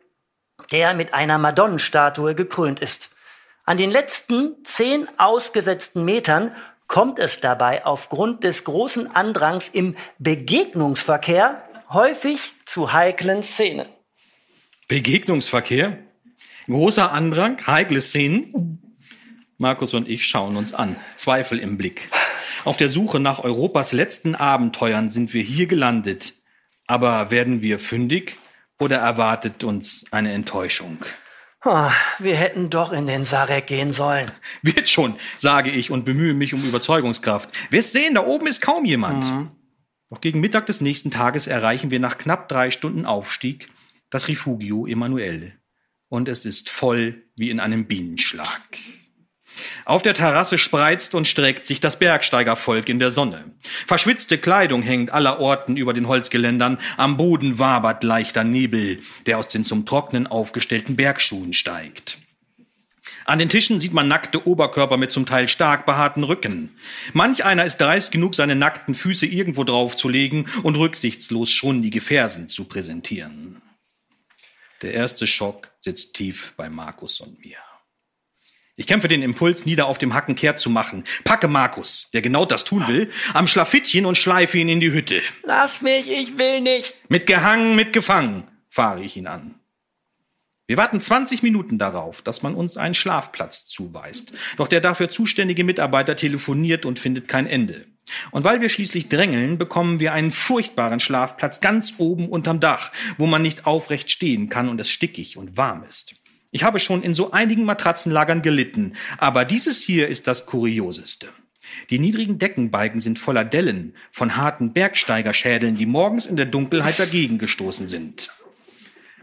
[0.70, 3.11] der mit einer Madonnenstatue gekrönt ist.
[3.64, 6.54] An den letzten zehn ausgesetzten Metern
[6.88, 13.86] kommt es dabei aufgrund des großen Andrangs im Begegnungsverkehr häufig zu heiklen Szenen.
[14.88, 15.98] Begegnungsverkehr?
[16.66, 18.82] Großer Andrang, heikle Szenen.
[19.58, 22.10] Markus und ich schauen uns an, Zweifel im Blick.
[22.64, 26.34] Auf der Suche nach Europas letzten Abenteuern sind wir hier gelandet.
[26.88, 28.38] Aber werden wir fündig
[28.80, 31.04] oder erwartet uns eine Enttäuschung?
[31.64, 34.32] Oh, wir hätten doch in den Sarek gehen sollen.
[34.62, 37.48] Wird schon, sage ich und bemühe mich um Überzeugungskraft.
[37.70, 39.24] Wir sehen, da oben ist kaum jemand.
[39.24, 39.50] Mhm.
[40.10, 43.70] Doch gegen Mittag des nächsten Tages erreichen wir nach knapp drei Stunden Aufstieg
[44.10, 45.52] das Rifugio Emanuele
[46.08, 48.60] und es ist voll wie in einem Bienenschlag.
[49.84, 53.44] Auf der Terrasse spreizt und streckt sich das Bergsteigervolk in der Sonne.
[53.86, 59.64] Verschwitzte Kleidung hängt allerorten über den Holzgeländern, am Boden wabert leichter Nebel, der aus den
[59.64, 62.18] zum Trocknen aufgestellten Bergschuhen steigt.
[63.24, 66.70] An den Tischen sieht man nackte Oberkörper mit zum Teil stark behaarten Rücken.
[67.12, 72.64] Manch einer ist dreist genug, seine nackten Füße irgendwo draufzulegen und rücksichtslos schundige Fersen zu
[72.64, 73.62] präsentieren.
[74.82, 77.58] Der erste Schock sitzt tief bei Markus und mir.
[78.76, 81.04] Ich kämpfe den Impuls, nieder auf dem Hacken kehrt zu machen.
[81.24, 85.20] Packe Markus, der genau das tun will, am Schlafittchen und schleife ihn in die Hütte.
[85.44, 86.94] Lass mich, ich will nicht.
[87.08, 89.56] Mit gehangen, mit gefangen, fahre ich ihn an.
[90.66, 94.32] Wir warten 20 Minuten darauf, dass man uns einen Schlafplatz zuweist.
[94.56, 97.84] Doch der dafür zuständige Mitarbeiter telefoniert und findet kein Ende.
[98.30, 103.26] Und weil wir schließlich drängeln, bekommen wir einen furchtbaren Schlafplatz ganz oben unterm Dach, wo
[103.26, 106.21] man nicht aufrecht stehen kann und es stickig und warm ist.
[106.54, 111.28] Ich habe schon in so einigen Matratzenlagern gelitten, aber dieses hier ist das Kurioseste.
[111.88, 117.38] Die niedrigen Deckenbalken sind voller Dellen von harten Bergsteigerschädeln, die morgens in der Dunkelheit dagegen
[117.38, 118.28] gestoßen sind.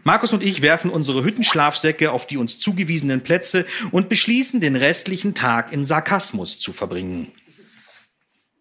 [0.02, 5.34] Markus und ich werfen unsere Hüttenschlafsäcke auf die uns zugewiesenen Plätze und beschließen, den restlichen
[5.34, 7.30] Tag in Sarkasmus zu verbringen.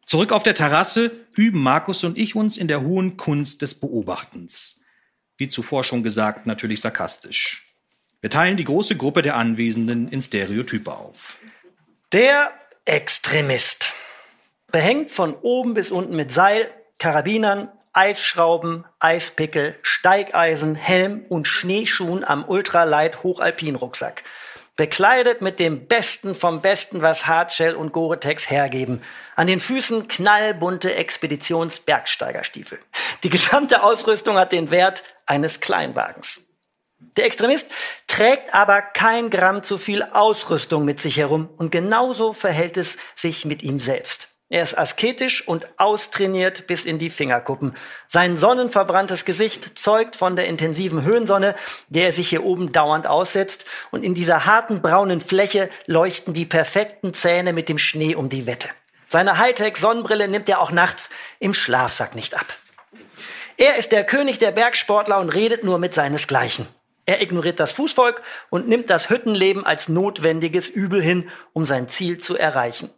[0.05, 4.81] Zurück auf der Terrasse üben Markus und ich uns in der hohen Kunst des Beobachtens.
[5.37, 7.68] Wie zuvor schon gesagt, natürlich sarkastisch.
[8.21, 11.37] Wir teilen die große Gruppe der Anwesenden in Stereotype auf.
[12.11, 12.51] Der
[12.83, 13.93] Extremist.
[14.71, 22.43] Behängt von oben bis unten mit Seil, Karabinern, Eisschrauben, Eispickel, Steigeisen, Helm und Schneeschuhen am
[22.43, 24.23] Ultralight Hochalpin-Rucksack.
[24.75, 29.01] Bekleidet mit dem Besten vom Besten, was Hardshell und Gore-Tex hergeben.
[29.35, 32.79] An den Füßen knallbunte Expeditions-Bergsteigerstiefel.
[33.23, 36.41] Die gesamte Ausrüstung hat den Wert eines Kleinwagens.
[37.17, 37.71] Der Extremist
[38.07, 43.45] trägt aber kein Gramm zu viel Ausrüstung mit sich herum und genauso verhält es sich
[43.45, 44.29] mit ihm selbst.
[44.51, 47.75] Er ist asketisch und austrainiert bis in die Fingerkuppen.
[48.07, 51.55] Sein sonnenverbranntes Gesicht zeugt von der intensiven Höhensonne,
[51.89, 53.65] der er sich hier oben dauernd aussetzt.
[53.91, 58.47] Und in dieser harten braunen Fläche leuchten die perfekten Zähne mit dem Schnee um die
[58.47, 58.69] Wette.
[59.07, 62.45] Seine Hightech-Sonnenbrille nimmt er auch nachts im Schlafsack nicht ab.
[63.57, 66.67] Er ist der König der Bergsportler und redet nur mit seinesgleichen.
[67.09, 72.19] Er ignoriert das Fußvolk und nimmt das Hüttenleben als notwendiges Übel hin, um sein Ziel
[72.19, 72.91] zu erreichen.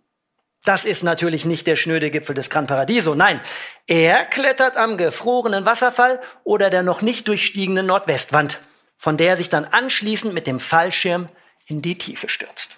[0.65, 3.15] Das ist natürlich nicht der schnöde Gipfel des Gran Paradiso.
[3.15, 3.39] Nein,
[3.87, 8.59] er klettert am gefrorenen Wasserfall oder der noch nicht durchstiegenen Nordwestwand,
[8.97, 11.29] von der er sich dann anschließend mit dem Fallschirm
[11.67, 12.75] in die Tiefe stürzt.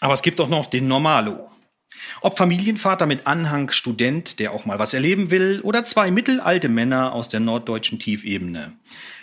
[0.00, 1.48] Aber es gibt doch noch den Normalo.
[2.20, 7.12] Ob Familienvater mit Anhang, Student, der auch mal was erleben will, oder zwei mittelalte Männer
[7.12, 8.72] aus der norddeutschen Tiefebene.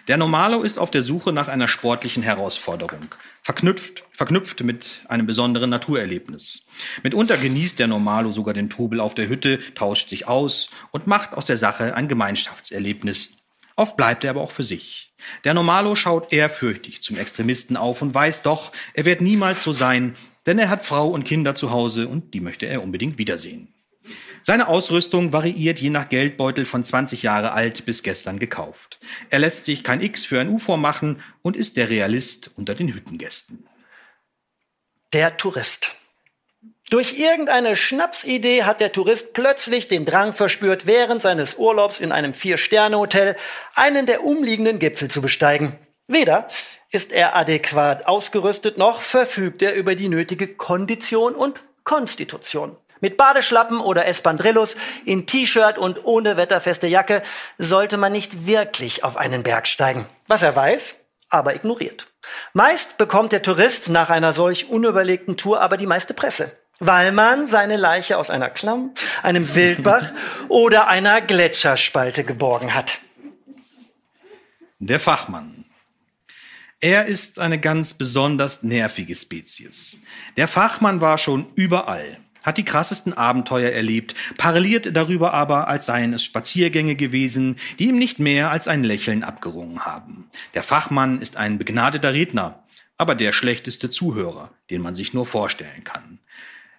[0.07, 5.69] Der Normalo ist auf der Suche nach einer sportlichen Herausforderung, verknüpft, verknüpft mit einem besonderen
[5.69, 6.67] Naturerlebnis.
[7.01, 11.33] Mitunter genießt der Normalo sogar den Trubel auf der Hütte, tauscht sich aus und macht
[11.33, 13.37] aus der Sache ein Gemeinschaftserlebnis.
[13.75, 15.13] Oft bleibt er aber auch für sich.
[15.43, 20.15] Der Normalo schaut ehrfürchtig zum Extremisten auf und weiß doch, er wird niemals so sein,
[20.45, 23.73] denn er hat Frau und Kinder zu Hause und die möchte er unbedingt wiedersehen.
[24.41, 28.99] Seine Ausrüstung variiert je nach Geldbeutel von 20 Jahre alt bis gestern gekauft.
[29.31, 32.93] Er lässt sich kein X für ein U vormachen und ist der Realist unter den
[32.93, 33.67] Hüttengästen.
[35.13, 35.95] Der Tourist.
[36.91, 42.35] Durch irgendeine Schnapsidee hat der Tourist plötzlich den Drang verspürt, während seines Urlaubs in einem
[42.35, 43.35] Vier-Sterne-Hotel
[43.73, 45.79] einen der umliegenden Gipfel zu besteigen.
[46.07, 46.47] Weder
[46.91, 52.77] ist er adäquat ausgerüstet, noch verfügt er über die nötige Kondition und Konstitution.
[53.01, 57.23] Mit Badeschlappen oder Espandrillos, in T-Shirt und ohne wetterfeste Jacke
[57.57, 60.05] sollte man nicht wirklich auf einen Berg steigen.
[60.27, 60.95] Was er weiß,
[61.29, 62.07] aber ignoriert.
[62.53, 67.47] Meist bekommt der Tourist nach einer solch unüberlegten Tour aber die meiste Presse, weil man
[67.47, 70.11] seine Leiche aus einer Klamm, einem Wildbach
[70.47, 72.99] oder einer Gletscherspalte geborgen hat.
[74.79, 75.64] Der Fachmann.
[76.79, 79.99] Er ist eine ganz besonders nervige Spezies.
[80.37, 86.13] Der Fachmann war schon überall hat die krassesten Abenteuer erlebt, parliert darüber aber, als seien
[86.13, 90.29] es Spaziergänge gewesen, die ihm nicht mehr als ein Lächeln abgerungen haben.
[90.53, 92.63] Der Fachmann ist ein begnadeter Redner,
[92.97, 96.19] aber der schlechteste Zuhörer, den man sich nur vorstellen kann.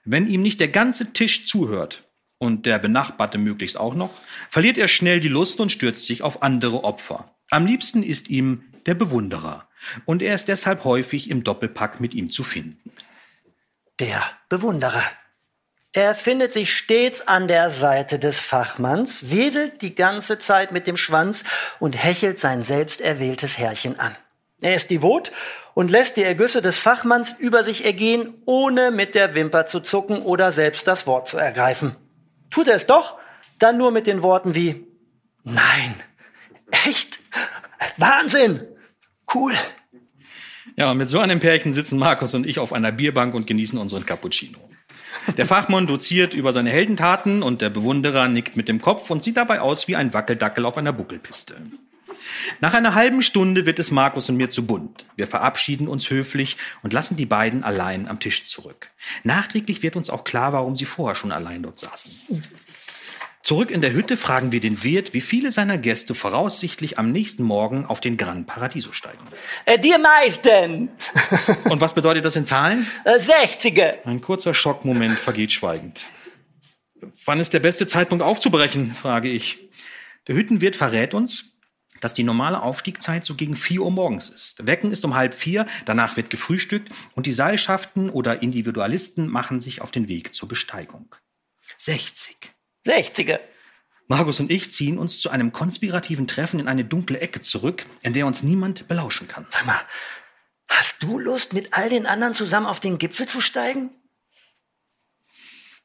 [0.04, 2.04] Wenn ihm nicht der ganze Tisch zuhört,
[2.38, 4.10] und der Benachbarte möglichst auch noch,
[4.50, 7.34] verliert er schnell die Lust und stürzt sich auf andere Opfer.
[7.50, 9.66] Am liebsten ist ihm der Bewunderer,
[10.04, 12.92] und er ist deshalb häufig im Doppelpack mit ihm zu finden.
[13.98, 15.04] Der Bewunderer.
[15.92, 20.98] Er findet sich stets an der Seite des Fachmanns, wedelt die ganze Zeit mit dem
[20.98, 21.44] Schwanz
[21.78, 24.14] und hechelt sein selbst erwähltes Herrchen an.
[24.60, 25.32] Er ist devot
[25.72, 30.20] und lässt die Ergüsse des Fachmanns über sich ergehen, ohne mit der Wimper zu zucken
[30.20, 31.96] oder selbst das Wort zu ergreifen.
[32.50, 33.18] Tut er es doch,
[33.58, 34.86] dann nur mit den Worten wie
[35.44, 35.94] Nein,
[36.84, 37.20] echt,
[37.98, 38.66] Wahnsinn,
[39.34, 39.54] cool.
[40.76, 43.78] Ja, und mit so einem Pärchen sitzen Markus und ich auf einer Bierbank und genießen
[43.78, 44.58] unseren Cappuccino.
[45.38, 49.38] Der Fachmann doziert über seine Heldentaten und der Bewunderer nickt mit dem Kopf und sieht
[49.38, 51.56] dabei aus wie ein Wackeldackel auf einer Buckelpiste.
[52.60, 55.06] Nach einer halben Stunde wird es Markus und mir zu bunt.
[55.16, 58.90] Wir verabschieden uns höflich und lassen die beiden allein am Tisch zurück.
[59.24, 62.14] Nachträglich wird uns auch klar, warum sie vorher schon allein dort saßen.
[63.46, 67.44] Zurück in der Hütte fragen wir den Wirt, wie viele seiner Gäste voraussichtlich am nächsten
[67.44, 69.24] Morgen auf den Gran Paradiso steigen.
[69.66, 70.88] Äh, die meisten.
[71.70, 72.84] Und was bedeutet das in Zahlen?
[73.04, 74.04] Äh, 60er.
[74.04, 76.08] Ein kurzer Schockmoment vergeht schweigend.
[77.24, 79.70] Wann ist der beste Zeitpunkt aufzubrechen, frage ich.
[80.26, 81.60] Der Hüttenwirt verrät uns,
[82.00, 84.66] dass die normale Aufstiegszeit so gegen 4 Uhr morgens ist.
[84.66, 89.82] Wecken ist um halb vier, danach wird gefrühstückt und die Seilschaften oder Individualisten machen sich
[89.82, 91.14] auf den Weg zur Besteigung.
[91.76, 92.55] 60.
[92.86, 93.40] 60er.
[94.08, 98.12] Markus und ich ziehen uns zu einem konspirativen Treffen in eine dunkle Ecke zurück, in
[98.12, 99.46] der uns niemand belauschen kann.
[99.50, 99.80] Sag mal,
[100.68, 103.90] hast du Lust, mit all den anderen zusammen auf den Gipfel zu steigen?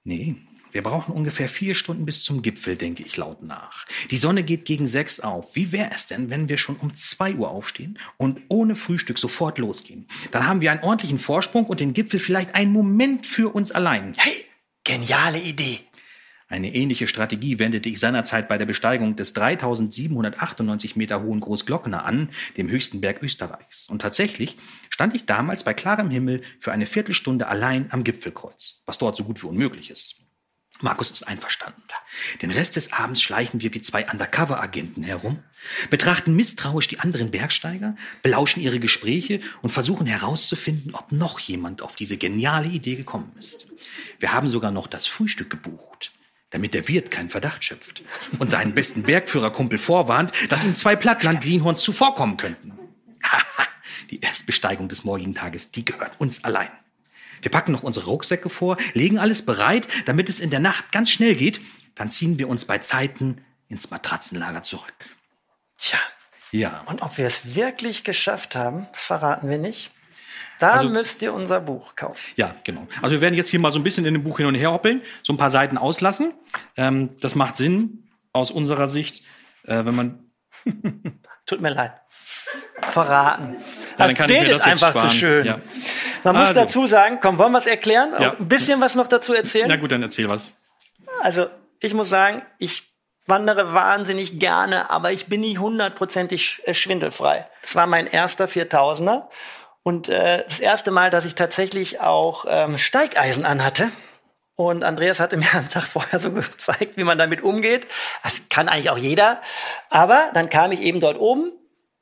[0.04, 0.36] Nee,
[0.72, 3.86] wir brauchen ungefähr vier Stunden bis zum Gipfel, denke ich laut nach.
[4.10, 5.56] Die Sonne geht gegen sechs auf.
[5.56, 9.58] Wie wäre es denn, wenn wir schon um zwei Uhr aufstehen und ohne Frühstück sofort
[9.58, 10.08] losgehen?
[10.32, 14.14] Dann haben wir einen ordentlichen Vorsprung und den Gipfel vielleicht einen Moment für uns allein.
[14.18, 14.46] Hey,
[14.84, 15.82] geniale Idee.
[16.52, 22.28] Eine ähnliche Strategie wendete ich seinerzeit bei der Besteigung des 3798 Meter hohen Großglockner an,
[22.58, 23.88] dem höchsten Berg Österreichs.
[23.88, 24.58] Und tatsächlich
[24.90, 29.24] stand ich damals bei klarem Himmel für eine Viertelstunde allein am Gipfelkreuz, was dort so
[29.24, 30.18] gut wie unmöglich ist.
[30.82, 31.82] Markus ist einverstanden.
[32.42, 35.40] Den Rest des Abends schleichen wir wie zwei Undercover-Agenten herum,
[35.90, 41.96] betrachten misstrauisch die anderen Bergsteiger, belauschen ihre Gespräche und versuchen herauszufinden, ob noch jemand auf
[41.96, 43.68] diese geniale Idee gekommen ist.
[44.20, 46.12] Wir haben sogar noch das Frühstück gebucht
[46.52, 48.04] damit der Wirt keinen Verdacht schöpft
[48.38, 52.74] und seinen besten Bergführerkumpel vorwarnt, dass ihm zwei Plattland-Greenhorns zuvorkommen könnten.
[54.12, 56.70] die Erstbesteigung des morgigen Tages, die gehört uns allein.
[57.42, 61.10] Wir packen noch unsere Rucksäcke vor, legen alles bereit, damit es in der Nacht ganz
[61.10, 61.60] schnell geht.
[61.96, 64.94] Dann ziehen wir uns bei Zeiten ins Matratzenlager zurück.
[65.78, 66.00] Tja.
[66.52, 66.84] Ja.
[66.86, 69.90] Und ob wir es wirklich geschafft haben, das verraten wir nicht.
[70.62, 72.22] Da Also- müsst ihr unser Buch kaufen.
[72.36, 72.88] Ja, genau.
[73.02, 74.72] Also wir werden jetzt hier mal so ein bisschen in dem Buch hin und her
[74.72, 76.34] hoppeln, so ein paar Seiten auslassen.
[76.78, 79.24] Ähm, das macht Sinn aus unserer Sicht,
[79.66, 80.32] äh, wenn man
[81.48, 81.94] Tut mir leid.
[82.82, 83.58] Verraten.
[83.98, 85.10] Ja, das Bild ist einfach zu sparen.
[85.12, 85.46] schön.
[85.46, 85.60] Ja.
[86.24, 86.62] Man muss Also.
[86.62, 88.12] dazu sagen, komm, wollen wir es erklären?
[88.20, 88.32] Ja.
[88.38, 89.68] Ein bisschen was noch dazu erzählen?
[89.68, 90.54] Na gut, dann erzähl was.
[91.22, 91.48] Also,
[91.80, 92.92] ich muss sagen, ich
[93.28, 97.48] wandere wahnsinnig gerne, aber ich bin nie hundertprozentig äh, schwindelfrei.
[97.62, 99.24] Das war mein erster 4000er
[99.84, 103.92] und äh, das erste Mal, dass ich tatsächlich auch ähm, Steigeisen anhatte.
[104.56, 107.88] Und Andreas hatte mir am Tag vorher so gezeigt, wie man damit umgeht.
[108.24, 109.42] Das kann eigentlich auch jeder.
[109.90, 111.52] Aber dann kam ich eben dort oben.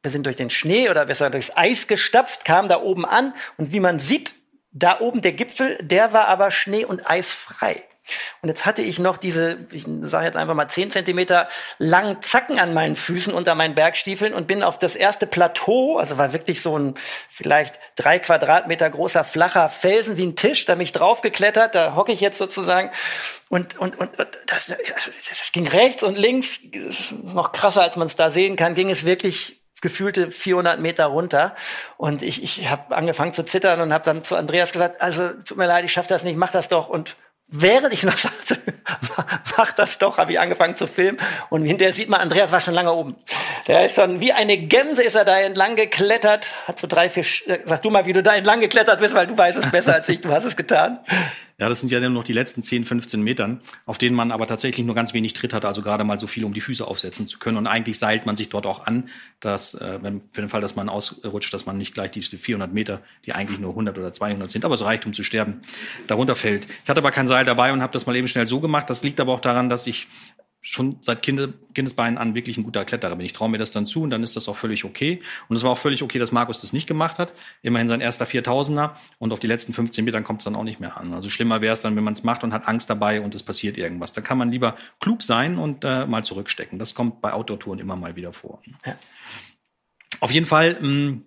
[0.02, 3.34] Wir sind durch den Schnee oder besser durchs Eis gestapft, kam da oben an.
[3.58, 4.34] Und wie man sieht,
[4.72, 7.84] da oben der Gipfel, der war aber schnee- und eisfrei.
[8.42, 12.60] Und jetzt hatte ich noch diese, ich sage jetzt einfach mal 10 Zentimeter langen Zacken
[12.60, 16.62] an meinen Füßen unter meinen Bergstiefeln und bin auf das erste Plateau, also war wirklich
[16.62, 16.96] so ein
[17.30, 22.12] vielleicht drei Quadratmeter großer flacher Felsen wie ein Tisch, da bin ich draufgeklettert, da hocke
[22.12, 22.92] ich jetzt sozusagen.
[23.50, 26.62] Und, und, und, das, also das ging rechts und links,
[27.24, 31.56] noch krasser als man es da sehen kann, ging es wirklich gefühlte 400 Meter runter.
[31.98, 35.58] Und ich, ich habe angefangen zu zittern und habe dann zu Andreas gesagt, also tut
[35.58, 36.90] mir leid, ich schaffe das nicht, mach das doch.
[36.90, 37.16] Und
[37.52, 38.60] Während ich noch sagte,
[39.58, 41.18] mach das doch, habe ich angefangen zu filmen.
[41.50, 43.16] Und hinterher sieht man, Andreas war schon lange oben.
[43.68, 46.54] Der ist schon wie eine Gemse ist er da entlang geklettert.
[46.68, 49.28] Hat so drei, vier, äh, sag du mal, wie du da entlang geklettert bist, weil
[49.28, 50.22] du weißt es besser als ich.
[50.22, 51.00] Du hast es getan.
[51.60, 54.48] Ja, das sind ja dann noch die letzten 10, 15 Metern, auf denen man aber
[54.48, 57.28] tatsächlich nur ganz wenig Tritt hat, also gerade mal so viel, um die Füße aufsetzen
[57.28, 57.58] zu können.
[57.58, 59.10] Und eigentlich seilt man sich dort auch an,
[59.42, 62.74] dass, äh, wenn, für den Fall, dass man ausrutscht, dass man nicht gleich diese 400
[62.74, 65.62] Meter, die eigentlich nur 100 oder 200 sind, aber es reicht, um zu sterben,
[66.08, 66.66] darunter fällt.
[66.84, 68.90] Ich hatte aber kein Seil dabei und habe das mal eben schnell so gemacht.
[68.90, 70.08] Das liegt aber auch daran, dass ich
[70.62, 73.26] schon seit Kinder, Kindesbeinen an wirklich ein guter Kletterer bin.
[73.26, 75.22] Ich traue mir das dann zu und dann ist das auch völlig okay.
[75.48, 77.34] Und es war auch völlig okay, dass Markus das nicht gemacht hat.
[77.62, 80.80] Immerhin sein erster 4000er und auf die letzten 15 Metern kommt es dann auch nicht
[80.80, 81.14] mehr an.
[81.14, 83.44] Also schlimmer wäre es dann, wenn man es macht und hat Angst dabei und es
[83.44, 84.12] passiert irgendwas.
[84.12, 86.78] Da kann man lieber klug sein und äh, mal zurückstecken.
[86.78, 88.62] Das kommt bei Outdoor-Touren immer mal wieder vor.
[88.86, 88.96] Ja.
[90.20, 91.22] Auf jeden Fall, mh,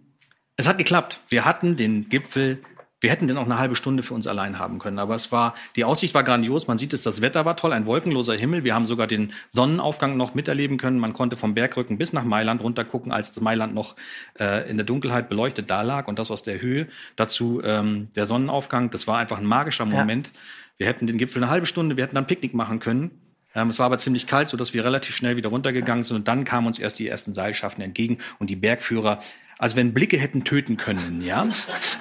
[0.56, 1.20] es hat geklappt.
[1.28, 2.60] Wir hatten den Gipfel,
[3.02, 5.00] wir hätten den auch eine halbe Stunde für uns allein haben können.
[5.00, 6.68] Aber es war, die Aussicht war grandios.
[6.68, 8.62] Man sieht es, das Wetter war toll, ein wolkenloser Himmel.
[8.62, 11.00] Wir haben sogar den Sonnenaufgang noch miterleben können.
[11.00, 13.96] Man konnte vom Bergrücken bis nach Mailand runtergucken, als das Mailand noch
[14.38, 16.86] äh, in der Dunkelheit beleuchtet da lag und das aus der Höhe.
[17.16, 18.90] Dazu ähm, der Sonnenaufgang.
[18.90, 20.30] Das war einfach ein magischer Moment.
[20.78, 23.10] Wir hätten den Gipfel eine halbe Stunde, wir hätten dann Picknick machen können.
[23.54, 26.16] Ähm, es war aber ziemlich kalt, sodass wir relativ schnell wieder runtergegangen sind.
[26.16, 29.20] Und dann kamen uns erst die ersten Seilschaften entgegen und die Bergführer.
[29.62, 31.46] Also wenn Blicke hätten töten können, ja,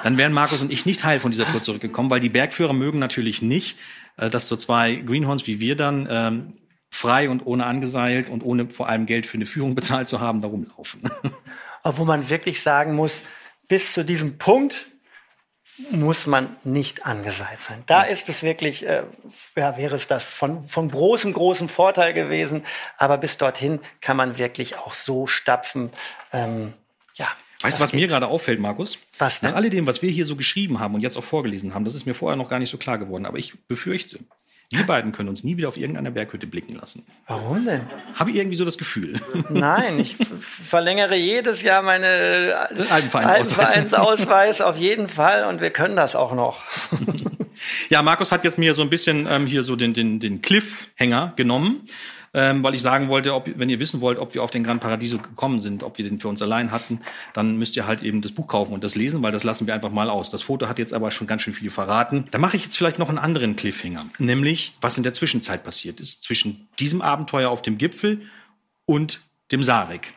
[0.02, 2.98] dann wären Markus und ich nicht heil von dieser Tour zurückgekommen, weil die Bergführer mögen
[2.98, 3.78] natürlich nicht,
[4.18, 6.58] äh, dass so zwei Greenhorns wie wir dann ähm,
[6.90, 10.42] frei und ohne angeseilt und ohne vor allem Geld für eine Führung bezahlt zu haben,
[10.42, 11.04] da rumlaufen.
[11.84, 13.22] Obwohl man wirklich sagen muss,
[13.70, 14.88] bis zu diesem Punkt
[15.92, 17.84] muss man nicht angeseilt sein.
[17.86, 19.04] Da ist es wirklich, äh,
[19.56, 22.66] ja, wäre es das von, von großem, großem Vorteil gewesen.
[22.98, 25.92] Aber bis dorthin kann man wirklich auch so stapfen.
[26.34, 26.74] Ähm,
[27.14, 27.28] ja.
[27.64, 28.00] Weißt du, was geht.
[28.00, 29.00] mir gerade auffällt, Markus?
[29.18, 29.50] Was denn?
[29.50, 32.06] Nach alledem, was wir hier so geschrieben haben und jetzt auch vorgelesen haben, das ist
[32.06, 33.26] mir vorher noch gar nicht so klar geworden.
[33.26, 34.20] Aber ich befürchte,
[34.72, 37.06] wir beiden können uns nie wieder auf irgendeiner Berghütte blicken lassen.
[37.28, 37.82] Warum denn?
[38.16, 39.20] Habe ich irgendwie so das Gefühl.
[39.50, 42.70] Nein, ich verlängere jedes Jahr meine.
[42.90, 46.64] Alpenvereinsausweis auf jeden Fall und wir können das auch noch.
[47.90, 51.34] Ja, Markus hat jetzt mir so ein bisschen ähm, hier so den, den, den Cliffhanger
[51.36, 51.82] genommen
[52.34, 54.80] ähm, weil ich sagen wollte, ob, wenn ihr wissen wollt, ob wir auf den Gran
[54.80, 57.02] Paradiso gekommen sind, ob wir den für uns allein hatten,
[57.34, 59.74] dann müsst ihr halt eben das Buch kaufen und das lesen, weil das lassen wir
[59.74, 60.30] einfach mal aus.
[60.30, 62.28] Das Foto hat jetzt aber schon ganz schön viel verraten.
[62.32, 66.00] Da mache ich jetzt vielleicht noch einen anderen Cliffhanger, nämlich was in der Zwischenzeit passiert
[66.00, 68.22] ist, zwischen diesem Abenteuer auf dem Gipfel
[68.86, 69.22] und
[69.52, 70.14] dem Sarek.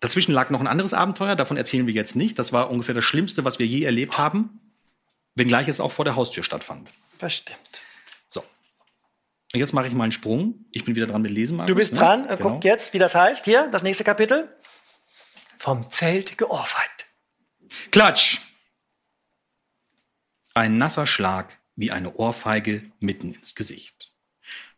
[0.00, 2.38] Dazwischen lag noch ein anderes Abenteuer, davon erzählen wir jetzt nicht.
[2.38, 4.60] Das war ungefähr das Schlimmste, was wir je erlebt haben,
[5.34, 6.88] wenngleich es auch vor der Haustür stattfand.
[7.18, 7.82] Das stimmt.
[9.52, 10.66] Jetzt mache ich mal einen Sprung.
[10.70, 11.56] Ich bin wieder dran mit Lesen.
[11.56, 11.98] Markus, du bist ne?
[11.98, 12.22] dran.
[12.28, 12.36] Genau.
[12.36, 13.44] Guck jetzt, wie das heißt.
[13.44, 14.48] Hier, das nächste Kapitel.
[15.56, 17.06] Vom Zelt geohrfeigt.
[17.90, 18.38] Klatsch!
[20.54, 24.12] Ein nasser Schlag wie eine Ohrfeige mitten ins Gesicht.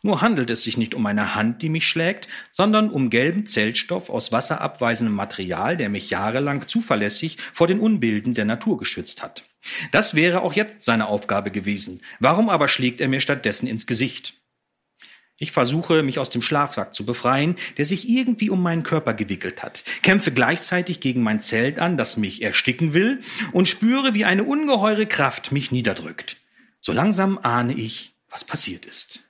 [0.02, 4.10] Nur handelt es sich nicht um eine Hand, die mich schlägt, sondern um gelben Zeltstoff
[4.10, 9.44] aus wasserabweisendem Material, der mich jahrelang zuverlässig vor den Unbilden der Natur geschützt hat.
[9.92, 12.02] Das wäre auch jetzt seine Aufgabe gewesen.
[12.18, 14.41] Warum aber schlägt er mir stattdessen ins Gesicht?
[15.38, 19.62] Ich versuche, mich aus dem Schlafsack zu befreien, der sich irgendwie um meinen Körper gewickelt
[19.62, 23.20] hat, kämpfe gleichzeitig gegen mein Zelt an, das mich ersticken will,
[23.52, 26.36] und spüre, wie eine ungeheure Kraft mich niederdrückt.
[26.80, 29.20] So langsam ahne ich, was passiert ist.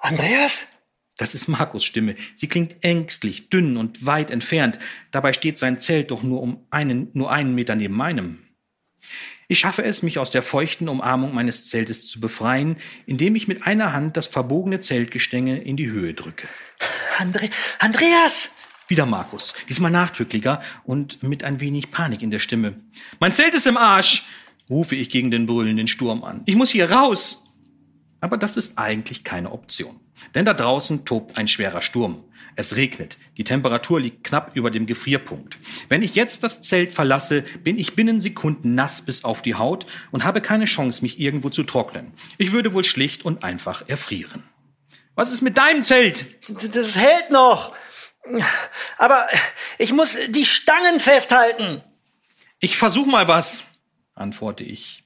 [0.00, 0.64] Andreas?
[1.16, 2.16] Das ist Markus Stimme.
[2.34, 4.78] Sie klingt ängstlich, dünn und weit entfernt.
[5.10, 8.38] Dabei steht sein Zelt doch nur um einen, nur einen Meter neben meinem.
[9.50, 13.66] Ich schaffe es, mich aus der feuchten Umarmung meines Zeltes zu befreien, indem ich mit
[13.66, 16.46] einer Hand das verbogene Zeltgestänge in die Höhe drücke.
[17.18, 18.50] Andre Andreas!
[18.86, 22.76] Wieder Markus, diesmal nachdrücklicher und mit ein wenig Panik in der Stimme.
[23.18, 24.22] Mein Zelt ist im Arsch!
[24.68, 26.42] rufe ich gegen den brüllenden Sturm an.
[26.46, 27.48] Ich muss hier raus!
[28.20, 29.98] Aber das ist eigentlich keine Option.
[30.32, 32.22] Denn da draußen tobt ein schwerer Sturm.
[32.56, 33.18] Es regnet.
[33.36, 35.58] Die Temperatur liegt knapp über dem Gefrierpunkt.
[35.88, 39.86] Wenn ich jetzt das Zelt verlasse, bin ich binnen Sekunden nass bis auf die Haut
[40.10, 42.12] und habe keine Chance, mich irgendwo zu trocknen.
[42.38, 44.42] Ich würde wohl schlicht und einfach erfrieren.
[45.14, 46.24] Was ist mit deinem Zelt?
[46.48, 47.74] Das hält noch.
[48.98, 49.26] Aber
[49.78, 51.82] ich muss die Stangen festhalten.
[52.60, 53.64] Ich versuch mal was,
[54.14, 54.99] antworte ich.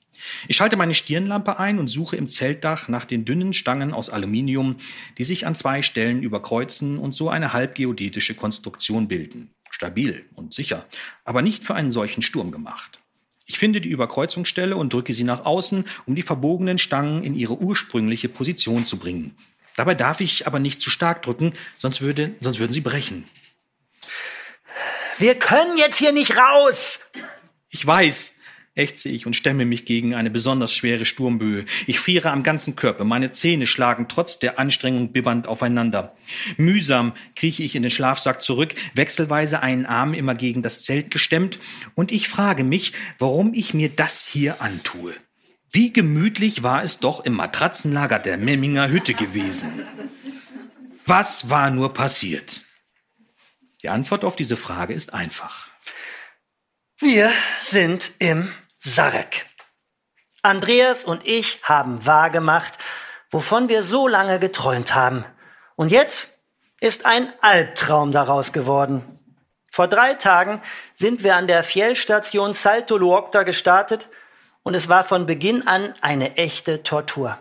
[0.49, 4.77] Ich schalte meine Stirnlampe ein und suche im Zeltdach nach den dünnen Stangen aus Aluminium,
[5.19, 9.51] die sich an zwei Stellen überkreuzen und so eine halbgeodätische Konstruktion bilden.
[9.71, 10.87] Stabil und sicher,
[11.25, 13.01] aber nicht für einen solchen Sturm gemacht.
[13.47, 17.59] Ich finde die Überkreuzungsstelle und drücke sie nach außen, um die verbogenen Stangen in ihre
[17.59, 19.37] ursprüngliche Position zu bringen.
[19.77, 23.25] Dabei darf ich aber nicht zu stark drücken, sonst, würde, sonst würden sie brechen.
[25.19, 27.01] Wir können jetzt hier nicht raus!
[27.71, 28.37] Ich weiß,
[28.75, 31.65] ächze ich und stemme mich gegen eine besonders schwere Sturmböe.
[31.87, 36.15] Ich friere am ganzen Körper, meine Zähne schlagen trotz der Anstrengung bibbernd aufeinander.
[36.57, 41.59] Mühsam krieche ich in den Schlafsack zurück, wechselweise einen Arm immer gegen das Zelt gestemmt,
[41.95, 45.15] und ich frage mich, warum ich mir das hier antue.
[45.71, 49.71] Wie gemütlich war es doch im Matratzenlager der Memminger Hütte gewesen.
[51.07, 52.63] Was war nur passiert?
[53.83, 55.69] Die Antwort auf diese Frage ist einfach.
[56.99, 58.49] Wir sind im
[58.87, 59.47] Sarek.
[60.43, 62.77] Andreas und ich haben wahrgemacht,
[63.31, 65.25] wovon wir so lange geträumt haben.
[65.75, 66.39] Und jetzt
[66.81, 69.19] ist ein Albtraum daraus geworden.
[69.73, 70.61] Vor drei Tagen
[70.93, 74.11] sind wir an der Fjellstation Salto Luokta gestartet
[74.63, 77.39] und es war von Beginn an eine echte Tortur.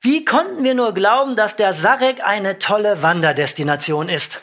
[0.00, 4.40] Wie konnten wir nur glauben, dass der Sarek eine tolle Wanderdestination ist?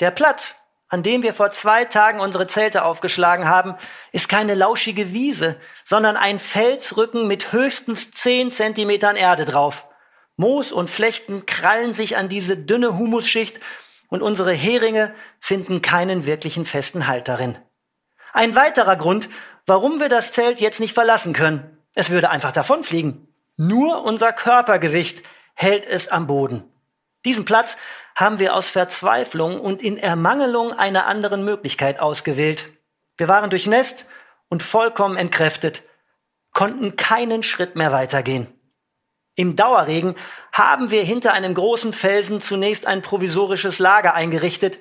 [0.00, 0.56] Der Platz,
[0.88, 3.74] an dem wir vor zwei Tagen unsere Zelte aufgeschlagen haben,
[4.12, 9.88] ist keine lauschige Wiese, sondern ein Felsrücken mit höchstens zehn Zentimetern Erde drauf.
[10.36, 13.58] Moos und Flechten krallen sich an diese dünne Humusschicht
[14.08, 17.58] und unsere Heringe finden keinen wirklichen festen Halt darin.
[18.32, 19.28] Ein weiterer Grund,
[19.66, 21.78] warum wir das Zelt jetzt nicht verlassen können.
[21.94, 23.26] Es würde einfach davonfliegen.
[23.56, 25.24] Nur unser Körpergewicht
[25.54, 26.70] hält es am Boden.
[27.24, 27.76] Diesen Platz
[28.14, 32.70] haben wir aus Verzweiflung und in Ermangelung einer anderen Möglichkeit ausgewählt.
[33.16, 34.06] Wir waren durchnässt
[34.48, 35.82] und vollkommen entkräftet,
[36.52, 38.46] konnten keinen Schritt mehr weitergehen.
[39.34, 40.14] Im Dauerregen
[40.52, 44.78] haben wir hinter einem großen Felsen zunächst ein provisorisches Lager eingerichtet,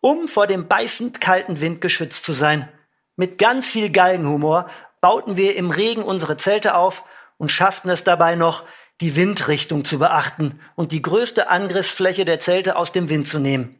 [0.00, 2.68] um vor dem beißend kalten Wind geschützt zu sein.
[3.16, 4.70] Mit ganz viel Galgenhumor
[5.02, 7.04] bauten wir im Regen unsere Zelte auf
[7.36, 8.64] und schafften es dabei noch,
[9.00, 13.78] die Windrichtung zu beachten und die größte Angriffsfläche der Zelte aus dem Wind zu nehmen.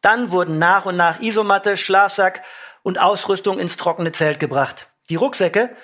[0.00, 2.42] Dann wurden nach und nach Isomatte, Schlafsack
[2.82, 4.88] und Ausrüstung ins trockene Zelt gebracht.
[5.08, 5.76] Die Rucksäcke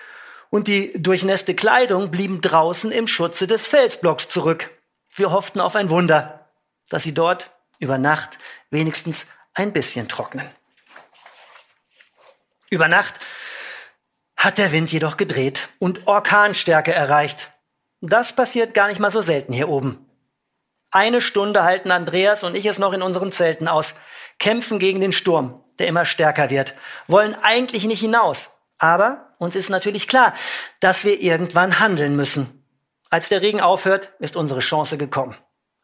[0.50, 4.70] und die durchnässte Kleidung blieben draußen im Schutze des Felsblocks zurück.
[5.14, 6.48] Wir hofften auf ein Wunder,
[6.88, 8.38] dass sie dort über Nacht
[8.70, 10.48] wenigstens ein bisschen trocknen.
[12.70, 13.20] Über Nacht
[14.36, 17.51] hat der Wind jedoch gedreht und Orkanstärke erreicht.
[18.04, 20.04] Das passiert gar nicht mal so selten hier oben.
[20.90, 23.94] Eine Stunde halten Andreas und ich es noch in unseren Zelten aus,
[24.40, 26.74] kämpfen gegen den Sturm, der immer stärker wird,
[27.06, 30.34] wollen eigentlich nicht hinaus, aber uns ist natürlich klar,
[30.80, 32.64] dass wir irgendwann handeln müssen.
[33.08, 35.36] Als der Regen aufhört, ist unsere Chance gekommen.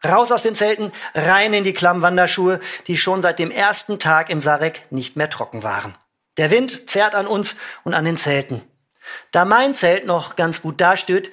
[0.05, 2.59] Raus aus den Zelten, rein in die Klammwanderschuhe,
[2.89, 5.97] die schon seit dem ersten Tag im Sarek nicht mehr trocken waren.
[6.37, 8.63] Der Wind zerrt an uns und an den Zelten.
[9.31, 11.31] Da mein Zelt noch ganz gut dasteht,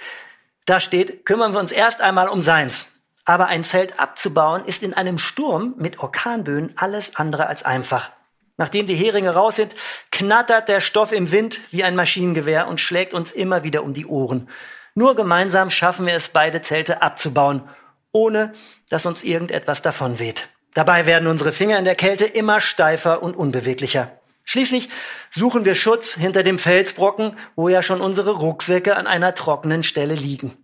[0.66, 2.88] da steht, kümmern wir uns erst einmal um seins.
[3.24, 8.12] Aber ein Zelt abzubauen ist in einem Sturm mit Orkanböen alles andere als einfach.
[8.58, 9.76] Nachdem die Heringe raus sind,
[10.12, 14.06] knattert der Stoff im Wind wie ein Maschinengewehr und schlägt uns immer wieder um die
[14.06, 14.50] Ohren.
[14.94, 17.68] Nur gemeinsam schaffen wir es, beide Zelte abzubauen,
[18.12, 18.54] ohne
[18.90, 20.48] dass uns irgendetwas davon weht.
[20.74, 24.12] Dabei werden unsere Finger in der Kälte immer steifer und unbeweglicher.
[24.46, 24.90] Schließlich
[25.32, 30.14] suchen wir Schutz hinter dem Felsbrocken, wo ja schon unsere Rucksäcke an einer trockenen Stelle
[30.14, 30.56] liegen.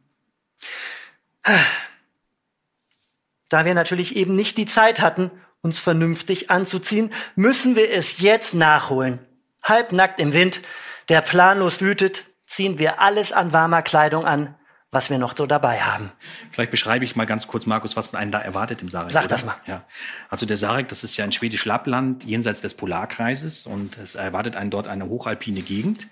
[3.49, 8.53] Da wir natürlich eben nicht die Zeit hatten, uns vernünftig anzuziehen, müssen wir es jetzt
[8.53, 9.19] nachholen.
[9.63, 10.61] Halbnackt im Wind,
[11.09, 14.55] der planlos wütet, ziehen wir alles an warmer Kleidung an,
[14.91, 16.11] was wir noch so dabei haben.
[16.51, 19.13] Vielleicht beschreibe ich mal ganz kurz, Markus, was einen da erwartet im Sarek.
[19.13, 19.29] Sag oder?
[19.29, 19.55] das mal.
[19.65, 19.85] Ja.
[20.29, 24.57] Also der Sarek, das ist ja ein schwedisch Lappland jenseits des Polarkreises und es erwartet
[24.57, 26.07] einen dort eine hochalpine Gegend.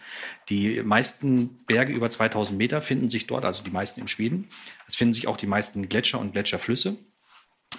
[0.47, 4.47] Die meisten Berge über 2000 Meter finden sich dort, also die meisten in Schweden.
[4.87, 6.95] Es finden sich auch die meisten Gletscher und Gletscherflüsse.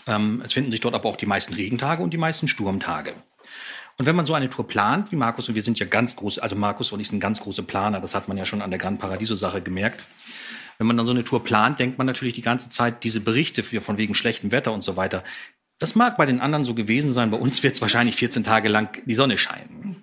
[0.07, 3.15] Ähm, es finden sich dort aber auch die meisten Regentage und die meisten Sturmtage.
[3.97, 6.39] Und wenn man so eine Tour plant, wie Markus, und wir sind ja ganz groß,
[6.39, 8.79] also Markus und ich sind ganz große Planer, das hat man ja schon an der
[8.79, 10.05] Gran Paradiso-Sache gemerkt.
[10.81, 13.63] Wenn man dann so eine Tour plant, denkt man natürlich die ganze Zeit, diese Berichte
[13.63, 15.23] von wegen schlechtem Wetter und so weiter,
[15.79, 18.71] das mag bei den anderen so gewesen sein, bei uns wird es wahrscheinlich 14 Tage
[18.71, 20.03] lang die Sonne scheinen.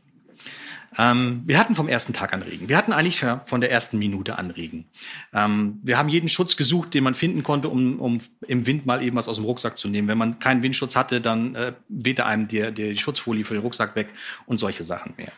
[0.96, 2.70] Ähm, wir hatten vom ersten Tag an Regen.
[2.70, 4.86] Wir hatten eigentlich von der ersten Minute an Regen.
[5.34, 9.02] Ähm, wir haben jeden Schutz gesucht, den man finden konnte, um, um im Wind mal
[9.02, 10.08] eben was aus dem Rucksack zu nehmen.
[10.08, 13.96] Wenn man keinen Windschutz hatte, dann äh, wehte einem die, die Schutzfolie für den Rucksack
[13.96, 14.10] weg
[14.46, 15.32] und solche Sachen mehr.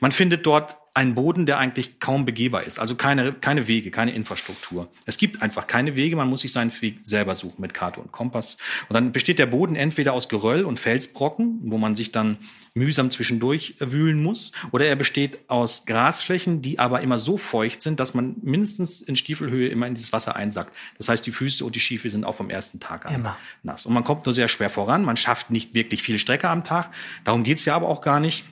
[0.00, 2.80] Man findet dort einen Boden, der eigentlich kaum begehbar ist.
[2.80, 4.88] Also keine, keine Wege, keine Infrastruktur.
[5.06, 8.10] Es gibt einfach keine Wege, man muss sich seinen Weg selber suchen mit Karte und
[8.10, 8.58] Kompass.
[8.88, 12.38] Und dann besteht der Boden entweder aus Geröll und Felsbrocken, wo man sich dann
[12.74, 18.00] mühsam zwischendurch wühlen muss, oder er besteht aus Grasflächen, die aber immer so feucht sind,
[18.00, 20.74] dass man mindestens in Stiefelhöhe immer in dieses Wasser einsackt.
[20.96, 23.36] Das heißt, die Füße und die Stiefel sind auch vom ersten Tag an immer.
[23.62, 23.86] nass.
[23.86, 26.90] Und man kommt nur sehr schwer voran, man schafft nicht wirklich viel Strecke am Tag.
[27.22, 28.44] Darum geht's ja aber auch gar nicht.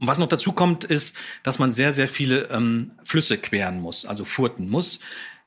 [0.00, 4.06] Und was noch dazu kommt, ist, dass man sehr, sehr viele ähm, Flüsse queren muss,
[4.06, 5.00] also furten muss.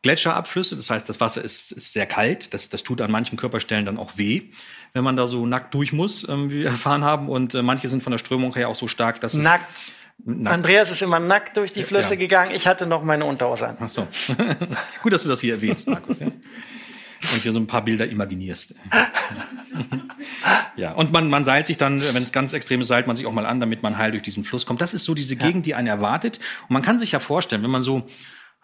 [0.04, 2.54] Gletscherabflüsse, das heißt, das Wasser ist, ist sehr kalt.
[2.54, 4.50] Das, das tut an manchen Körperstellen dann auch weh,
[4.92, 7.30] wenn man da so nackt durch muss, ähm, wie wir erfahren haben.
[7.30, 9.78] Und äh, manche sind von der Strömung her auch so stark, dass nackt.
[9.78, 9.92] es
[10.26, 10.54] Nackt.
[10.54, 12.20] Andreas ist immer nackt durch die Flüsse ja.
[12.20, 12.52] gegangen.
[12.54, 13.78] Ich hatte noch meine Unterhose an.
[13.80, 14.08] Ach so.
[15.02, 16.20] Gut, dass du das hier erwähnst, Markus.
[16.20, 16.28] Ja?
[17.34, 18.76] Und dir so ein paar Bilder imaginierst.
[20.76, 23.26] ja, und man, man seilt sich dann, wenn es ganz extrem ist, seilt man sich
[23.26, 24.82] auch mal an, damit man heil durch diesen Fluss kommt.
[24.82, 26.40] Das ist so diese Gegend, die einen erwartet.
[26.68, 28.06] Und man kann sich ja vorstellen, wenn man so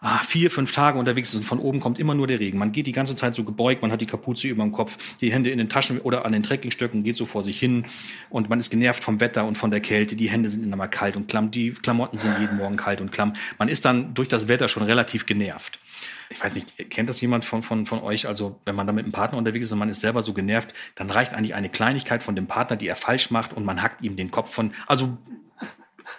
[0.00, 2.58] ah, vier, fünf Tage unterwegs ist und von oben kommt immer nur der Regen.
[2.58, 5.32] Man geht die ganze Zeit so gebeugt, man hat die Kapuze über dem Kopf, die
[5.32, 7.84] Hände in den Taschen oder an den Trekkingstöcken, geht so vor sich hin
[8.28, 10.16] und man ist genervt vom Wetter und von der Kälte.
[10.16, 13.34] Die Hände sind immer kalt und klamm, die Klamotten sind jeden Morgen kalt und klamm.
[13.58, 15.78] Man ist dann durch das Wetter schon relativ genervt
[16.30, 18.28] ich weiß nicht, kennt das jemand von, von, von euch?
[18.28, 20.72] Also, wenn man da mit einem Partner unterwegs ist und man ist selber so genervt,
[20.94, 24.02] dann reicht eigentlich eine Kleinigkeit von dem Partner, die er falsch macht und man hackt
[24.02, 25.18] ihm den Kopf von, also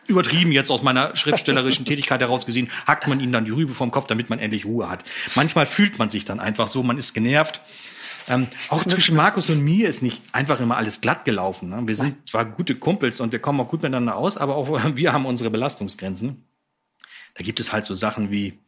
[0.08, 3.92] übertrieben jetzt aus meiner schriftstellerischen Tätigkeit heraus gesehen, hackt man ihm dann die Rübe vom
[3.92, 5.04] Kopf, damit man endlich Ruhe hat.
[5.36, 7.62] Manchmal fühlt man sich dann einfach so, man ist genervt.
[8.28, 11.70] Ähm, auch zwischen Markus und mir ist nicht einfach immer alles glatt gelaufen.
[11.70, 11.82] Ne?
[11.86, 15.14] Wir sind zwar gute Kumpels und wir kommen auch gut miteinander aus, aber auch wir
[15.14, 16.44] haben unsere Belastungsgrenzen.
[17.34, 18.60] Da gibt es halt so Sachen wie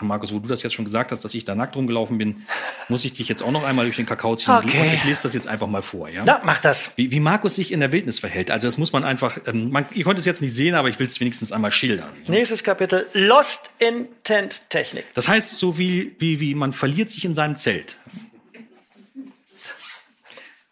[0.00, 2.46] Markus, wo du das jetzt schon gesagt hast, dass ich da nackt rumgelaufen bin,
[2.88, 4.54] muss ich dich jetzt auch noch einmal durch den Kakao ziehen.
[4.54, 4.92] Okay.
[4.94, 6.08] Ich lese das jetzt einfach mal vor.
[6.08, 6.22] Ja?
[6.26, 6.90] Na, mach das.
[6.96, 8.50] Wie, wie Markus sich in der Wildnis verhält.
[8.50, 10.98] Also das muss man einfach, ähm, man, ihr könnt es jetzt nicht sehen, aber ich
[10.98, 12.10] will es wenigstens einmal schildern.
[12.26, 13.08] Nächstes Kapitel.
[13.14, 15.06] Lost in Tent Technik.
[15.14, 17.96] Das heißt so wie, wie, wie man verliert sich in seinem Zelt.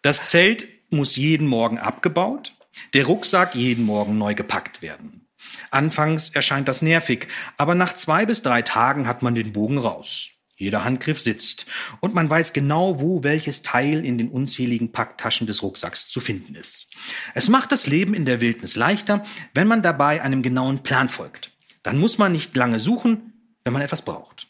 [0.01, 2.53] Das Zelt muss jeden Morgen abgebaut,
[2.93, 5.24] der Rucksack jeden Morgen neu gepackt werden.
[5.71, 7.27] Anfangs erscheint das nervig,
[7.57, 10.29] aber nach zwei bis drei Tagen hat man den Bogen raus.
[10.57, 11.65] Jeder Handgriff sitzt
[11.99, 16.55] und man weiß genau, wo welches Teil in den unzähligen Packtaschen des Rucksacks zu finden
[16.55, 16.93] ist.
[17.33, 19.23] Es macht das Leben in der Wildnis leichter,
[19.53, 21.51] wenn man dabei einem genauen Plan folgt.
[21.83, 23.33] Dann muss man nicht lange suchen,
[23.65, 24.47] wenn man etwas braucht.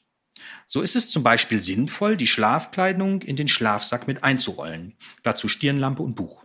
[0.67, 4.95] So ist es zum Beispiel sinnvoll, die Schlafkleidung in den Schlafsack mit einzurollen.
[5.23, 6.43] Dazu Stirnlampe und Buch.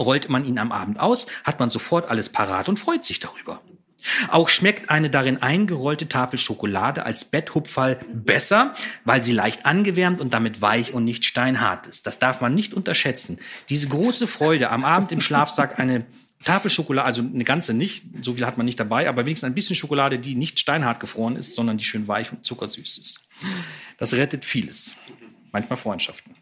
[0.00, 3.60] Rollt man ihn am Abend aus, hat man sofort alles parat und freut sich darüber.
[4.28, 10.34] Auch schmeckt eine darin eingerollte Tafel Schokolade als Betthupferl besser, weil sie leicht angewärmt und
[10.34, 12.06] damit weich und nicht steinhart ist.
[12.06, 13.38] Das darf man nicht unterschätzen.
[13.68, 16.06] Diese große Freude am Abend im Schlafsack eine
[16.44, 19.54] Tafel Schokolade, also eine ganze nicht, so viel hat man nicht dabei, aber wenigstens ein
[19.54, 23.28] bisschen Schokolade, die nicht steinhart gefroren ist, sondern die schön weich und zuckersüß ist.
[23.98, 24.94] Das rettet vieles.
[25.50, 26.36] Manchmal Freundschaften.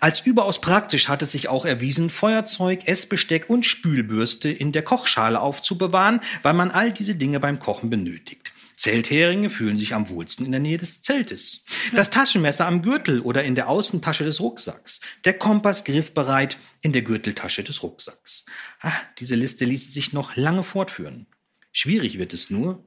[0.00, 5.40] Als überaus praktisch hat es sich auch erwiesen, Feuerzeug, Essbesteck und Spülbürste in der Kochschale
[5.40, 8.52] aufzubewahren, weil man all diese Dinge beim Kochen benötigt.
[8.76, 11.64] Zeltheringe fühlen sich am wohlsten in der Nähe des Zeltes.
[11.94, 15.00] Das Taschenmesser am Gürtel oder in der Außentasche des Rucksacks.
[15.24, 18.44] Der Kompass griffbereit in der Gürteltasche des Rucksacks.
[18.80, 21.26] Ah, diese Liste ließ sich noch lange fortführen.
[21.70, 22.82] Schwierig wird es nur,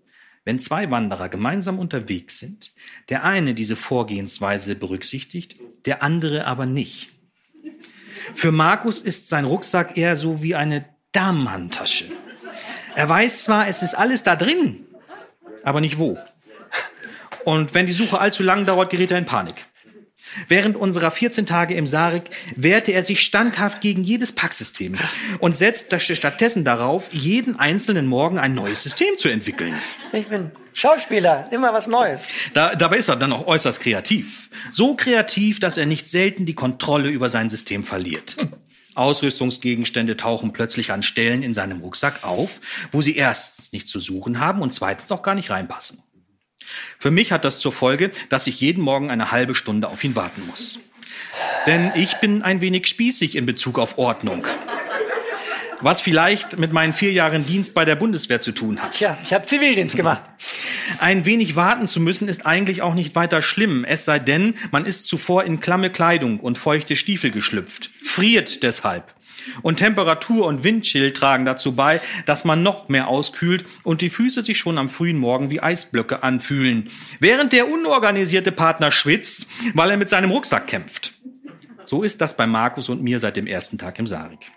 [0.45, 2.71] wenn zwei Wanderer gemeinsam unterwegs sind,
[3.09, 7.11] der eine diese Vorgehensweise berücksichtigt, der andere aber nicht.
[8.33, 12.05] Für Markus ist sein Rucksack eher so wie eine Damenhandtasche.
[12.95, 14.85] Er weiß zwar, es ist alles da drin,
[15.63, 16.17] aber nicht wo.
[17.43, 19.55] Und wenn die Suche allzu lang dauert, gerät er in Panik.
[20.47, 22.23] Während unserer 14 Tage im Sarik
[22.55, 24.95] wehrte er sich standhaft gegen jedes Packsystem
[25.39, 29.75] und setzte stattdessen darauf, jeden einzelnen Morgen ein neues System zu entwickeln.
[30.11, 32.29] Ich bin Schauspieler, immer was Neues.
[32.53, 34.49] Da, dabei ist er dann auch äußerst kreativ.
[34.71, 38.35] So kreativ, dass er nicht selten die Kontrolle über sein System verliert.
[38.95, 42.61] Ausrüstungsgegenstände tauchen plötzlich an Stellen in seinem Rucksack auf,
[42.91, 46.01] wo sie erstens nichts zu suchen haben und zweitens auch gar nicht reinpassen.
[46.99, 50.15] Für mich hat das zur Folge, dass ich jeden Morgen eine halbe Stunde auf ihn
[50.15, 50.79] warten muss.
[51.65, 54.45] Denn ich bin ein wenig spießig in Bezug auf Ordnung.
[55.81, 58.91] Was vielleicht mit meinen vier Jahren Dienst bei der Bundeswehr zu tun hat.
[58.91, 60.23] Tja, ich habe Zivildienst gemacht.
[60.99, 64.85] Ein wenig warten zu müssen ist eigentlich auch nicht weiter schlimm, es sei denn, man
[64.85, 69.14] ist zuvor in klamme Kleidung und feuchte Stiefel geschlüpft, friert deshalb.
[69.61, 74.43] Und Temperatur und Windchill tragen dazu bei, dass man noch mehr auskühlt und die Füße
[74.43, 76.89] sich schon am frühen Morgen wie Eisblöcke anfühlen,
[77.19, 81.13] während der unorganisierte Partner schwitzt, weil er mit seinem Rucksack kämpft.
[81.85, 84.51] So ist das bei Markus und mir seit dem ersten Tag im Sarik.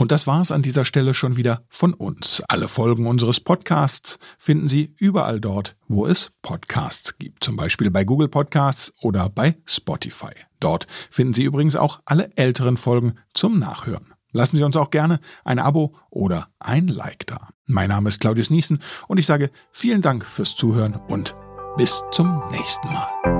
[0.00, 2.42] Und das war's an dieser Stelle schon wieder von uns.
[2.48, 7.44] Alle Folgen unseres Podcasts finden Sie überall dort, wo es Podcasts gibt.
[7.44, 10.32] Zum Beispiel bei Google Podcasts oder bei Spotify.
[10.58, 14.14] Dort finden Sie übrigens auch alle älteren Folgen zum Nachhören.
[14.32, 17.50] Lassen Sie uns auch gerne ein Abo oder ein Like da.
[17.66, 21.36] Mein Name ist Claudius Niesen und ich sage vielen Dank fürs Zuhören und
[21.76, 23.39] bis zum nächsten Mal.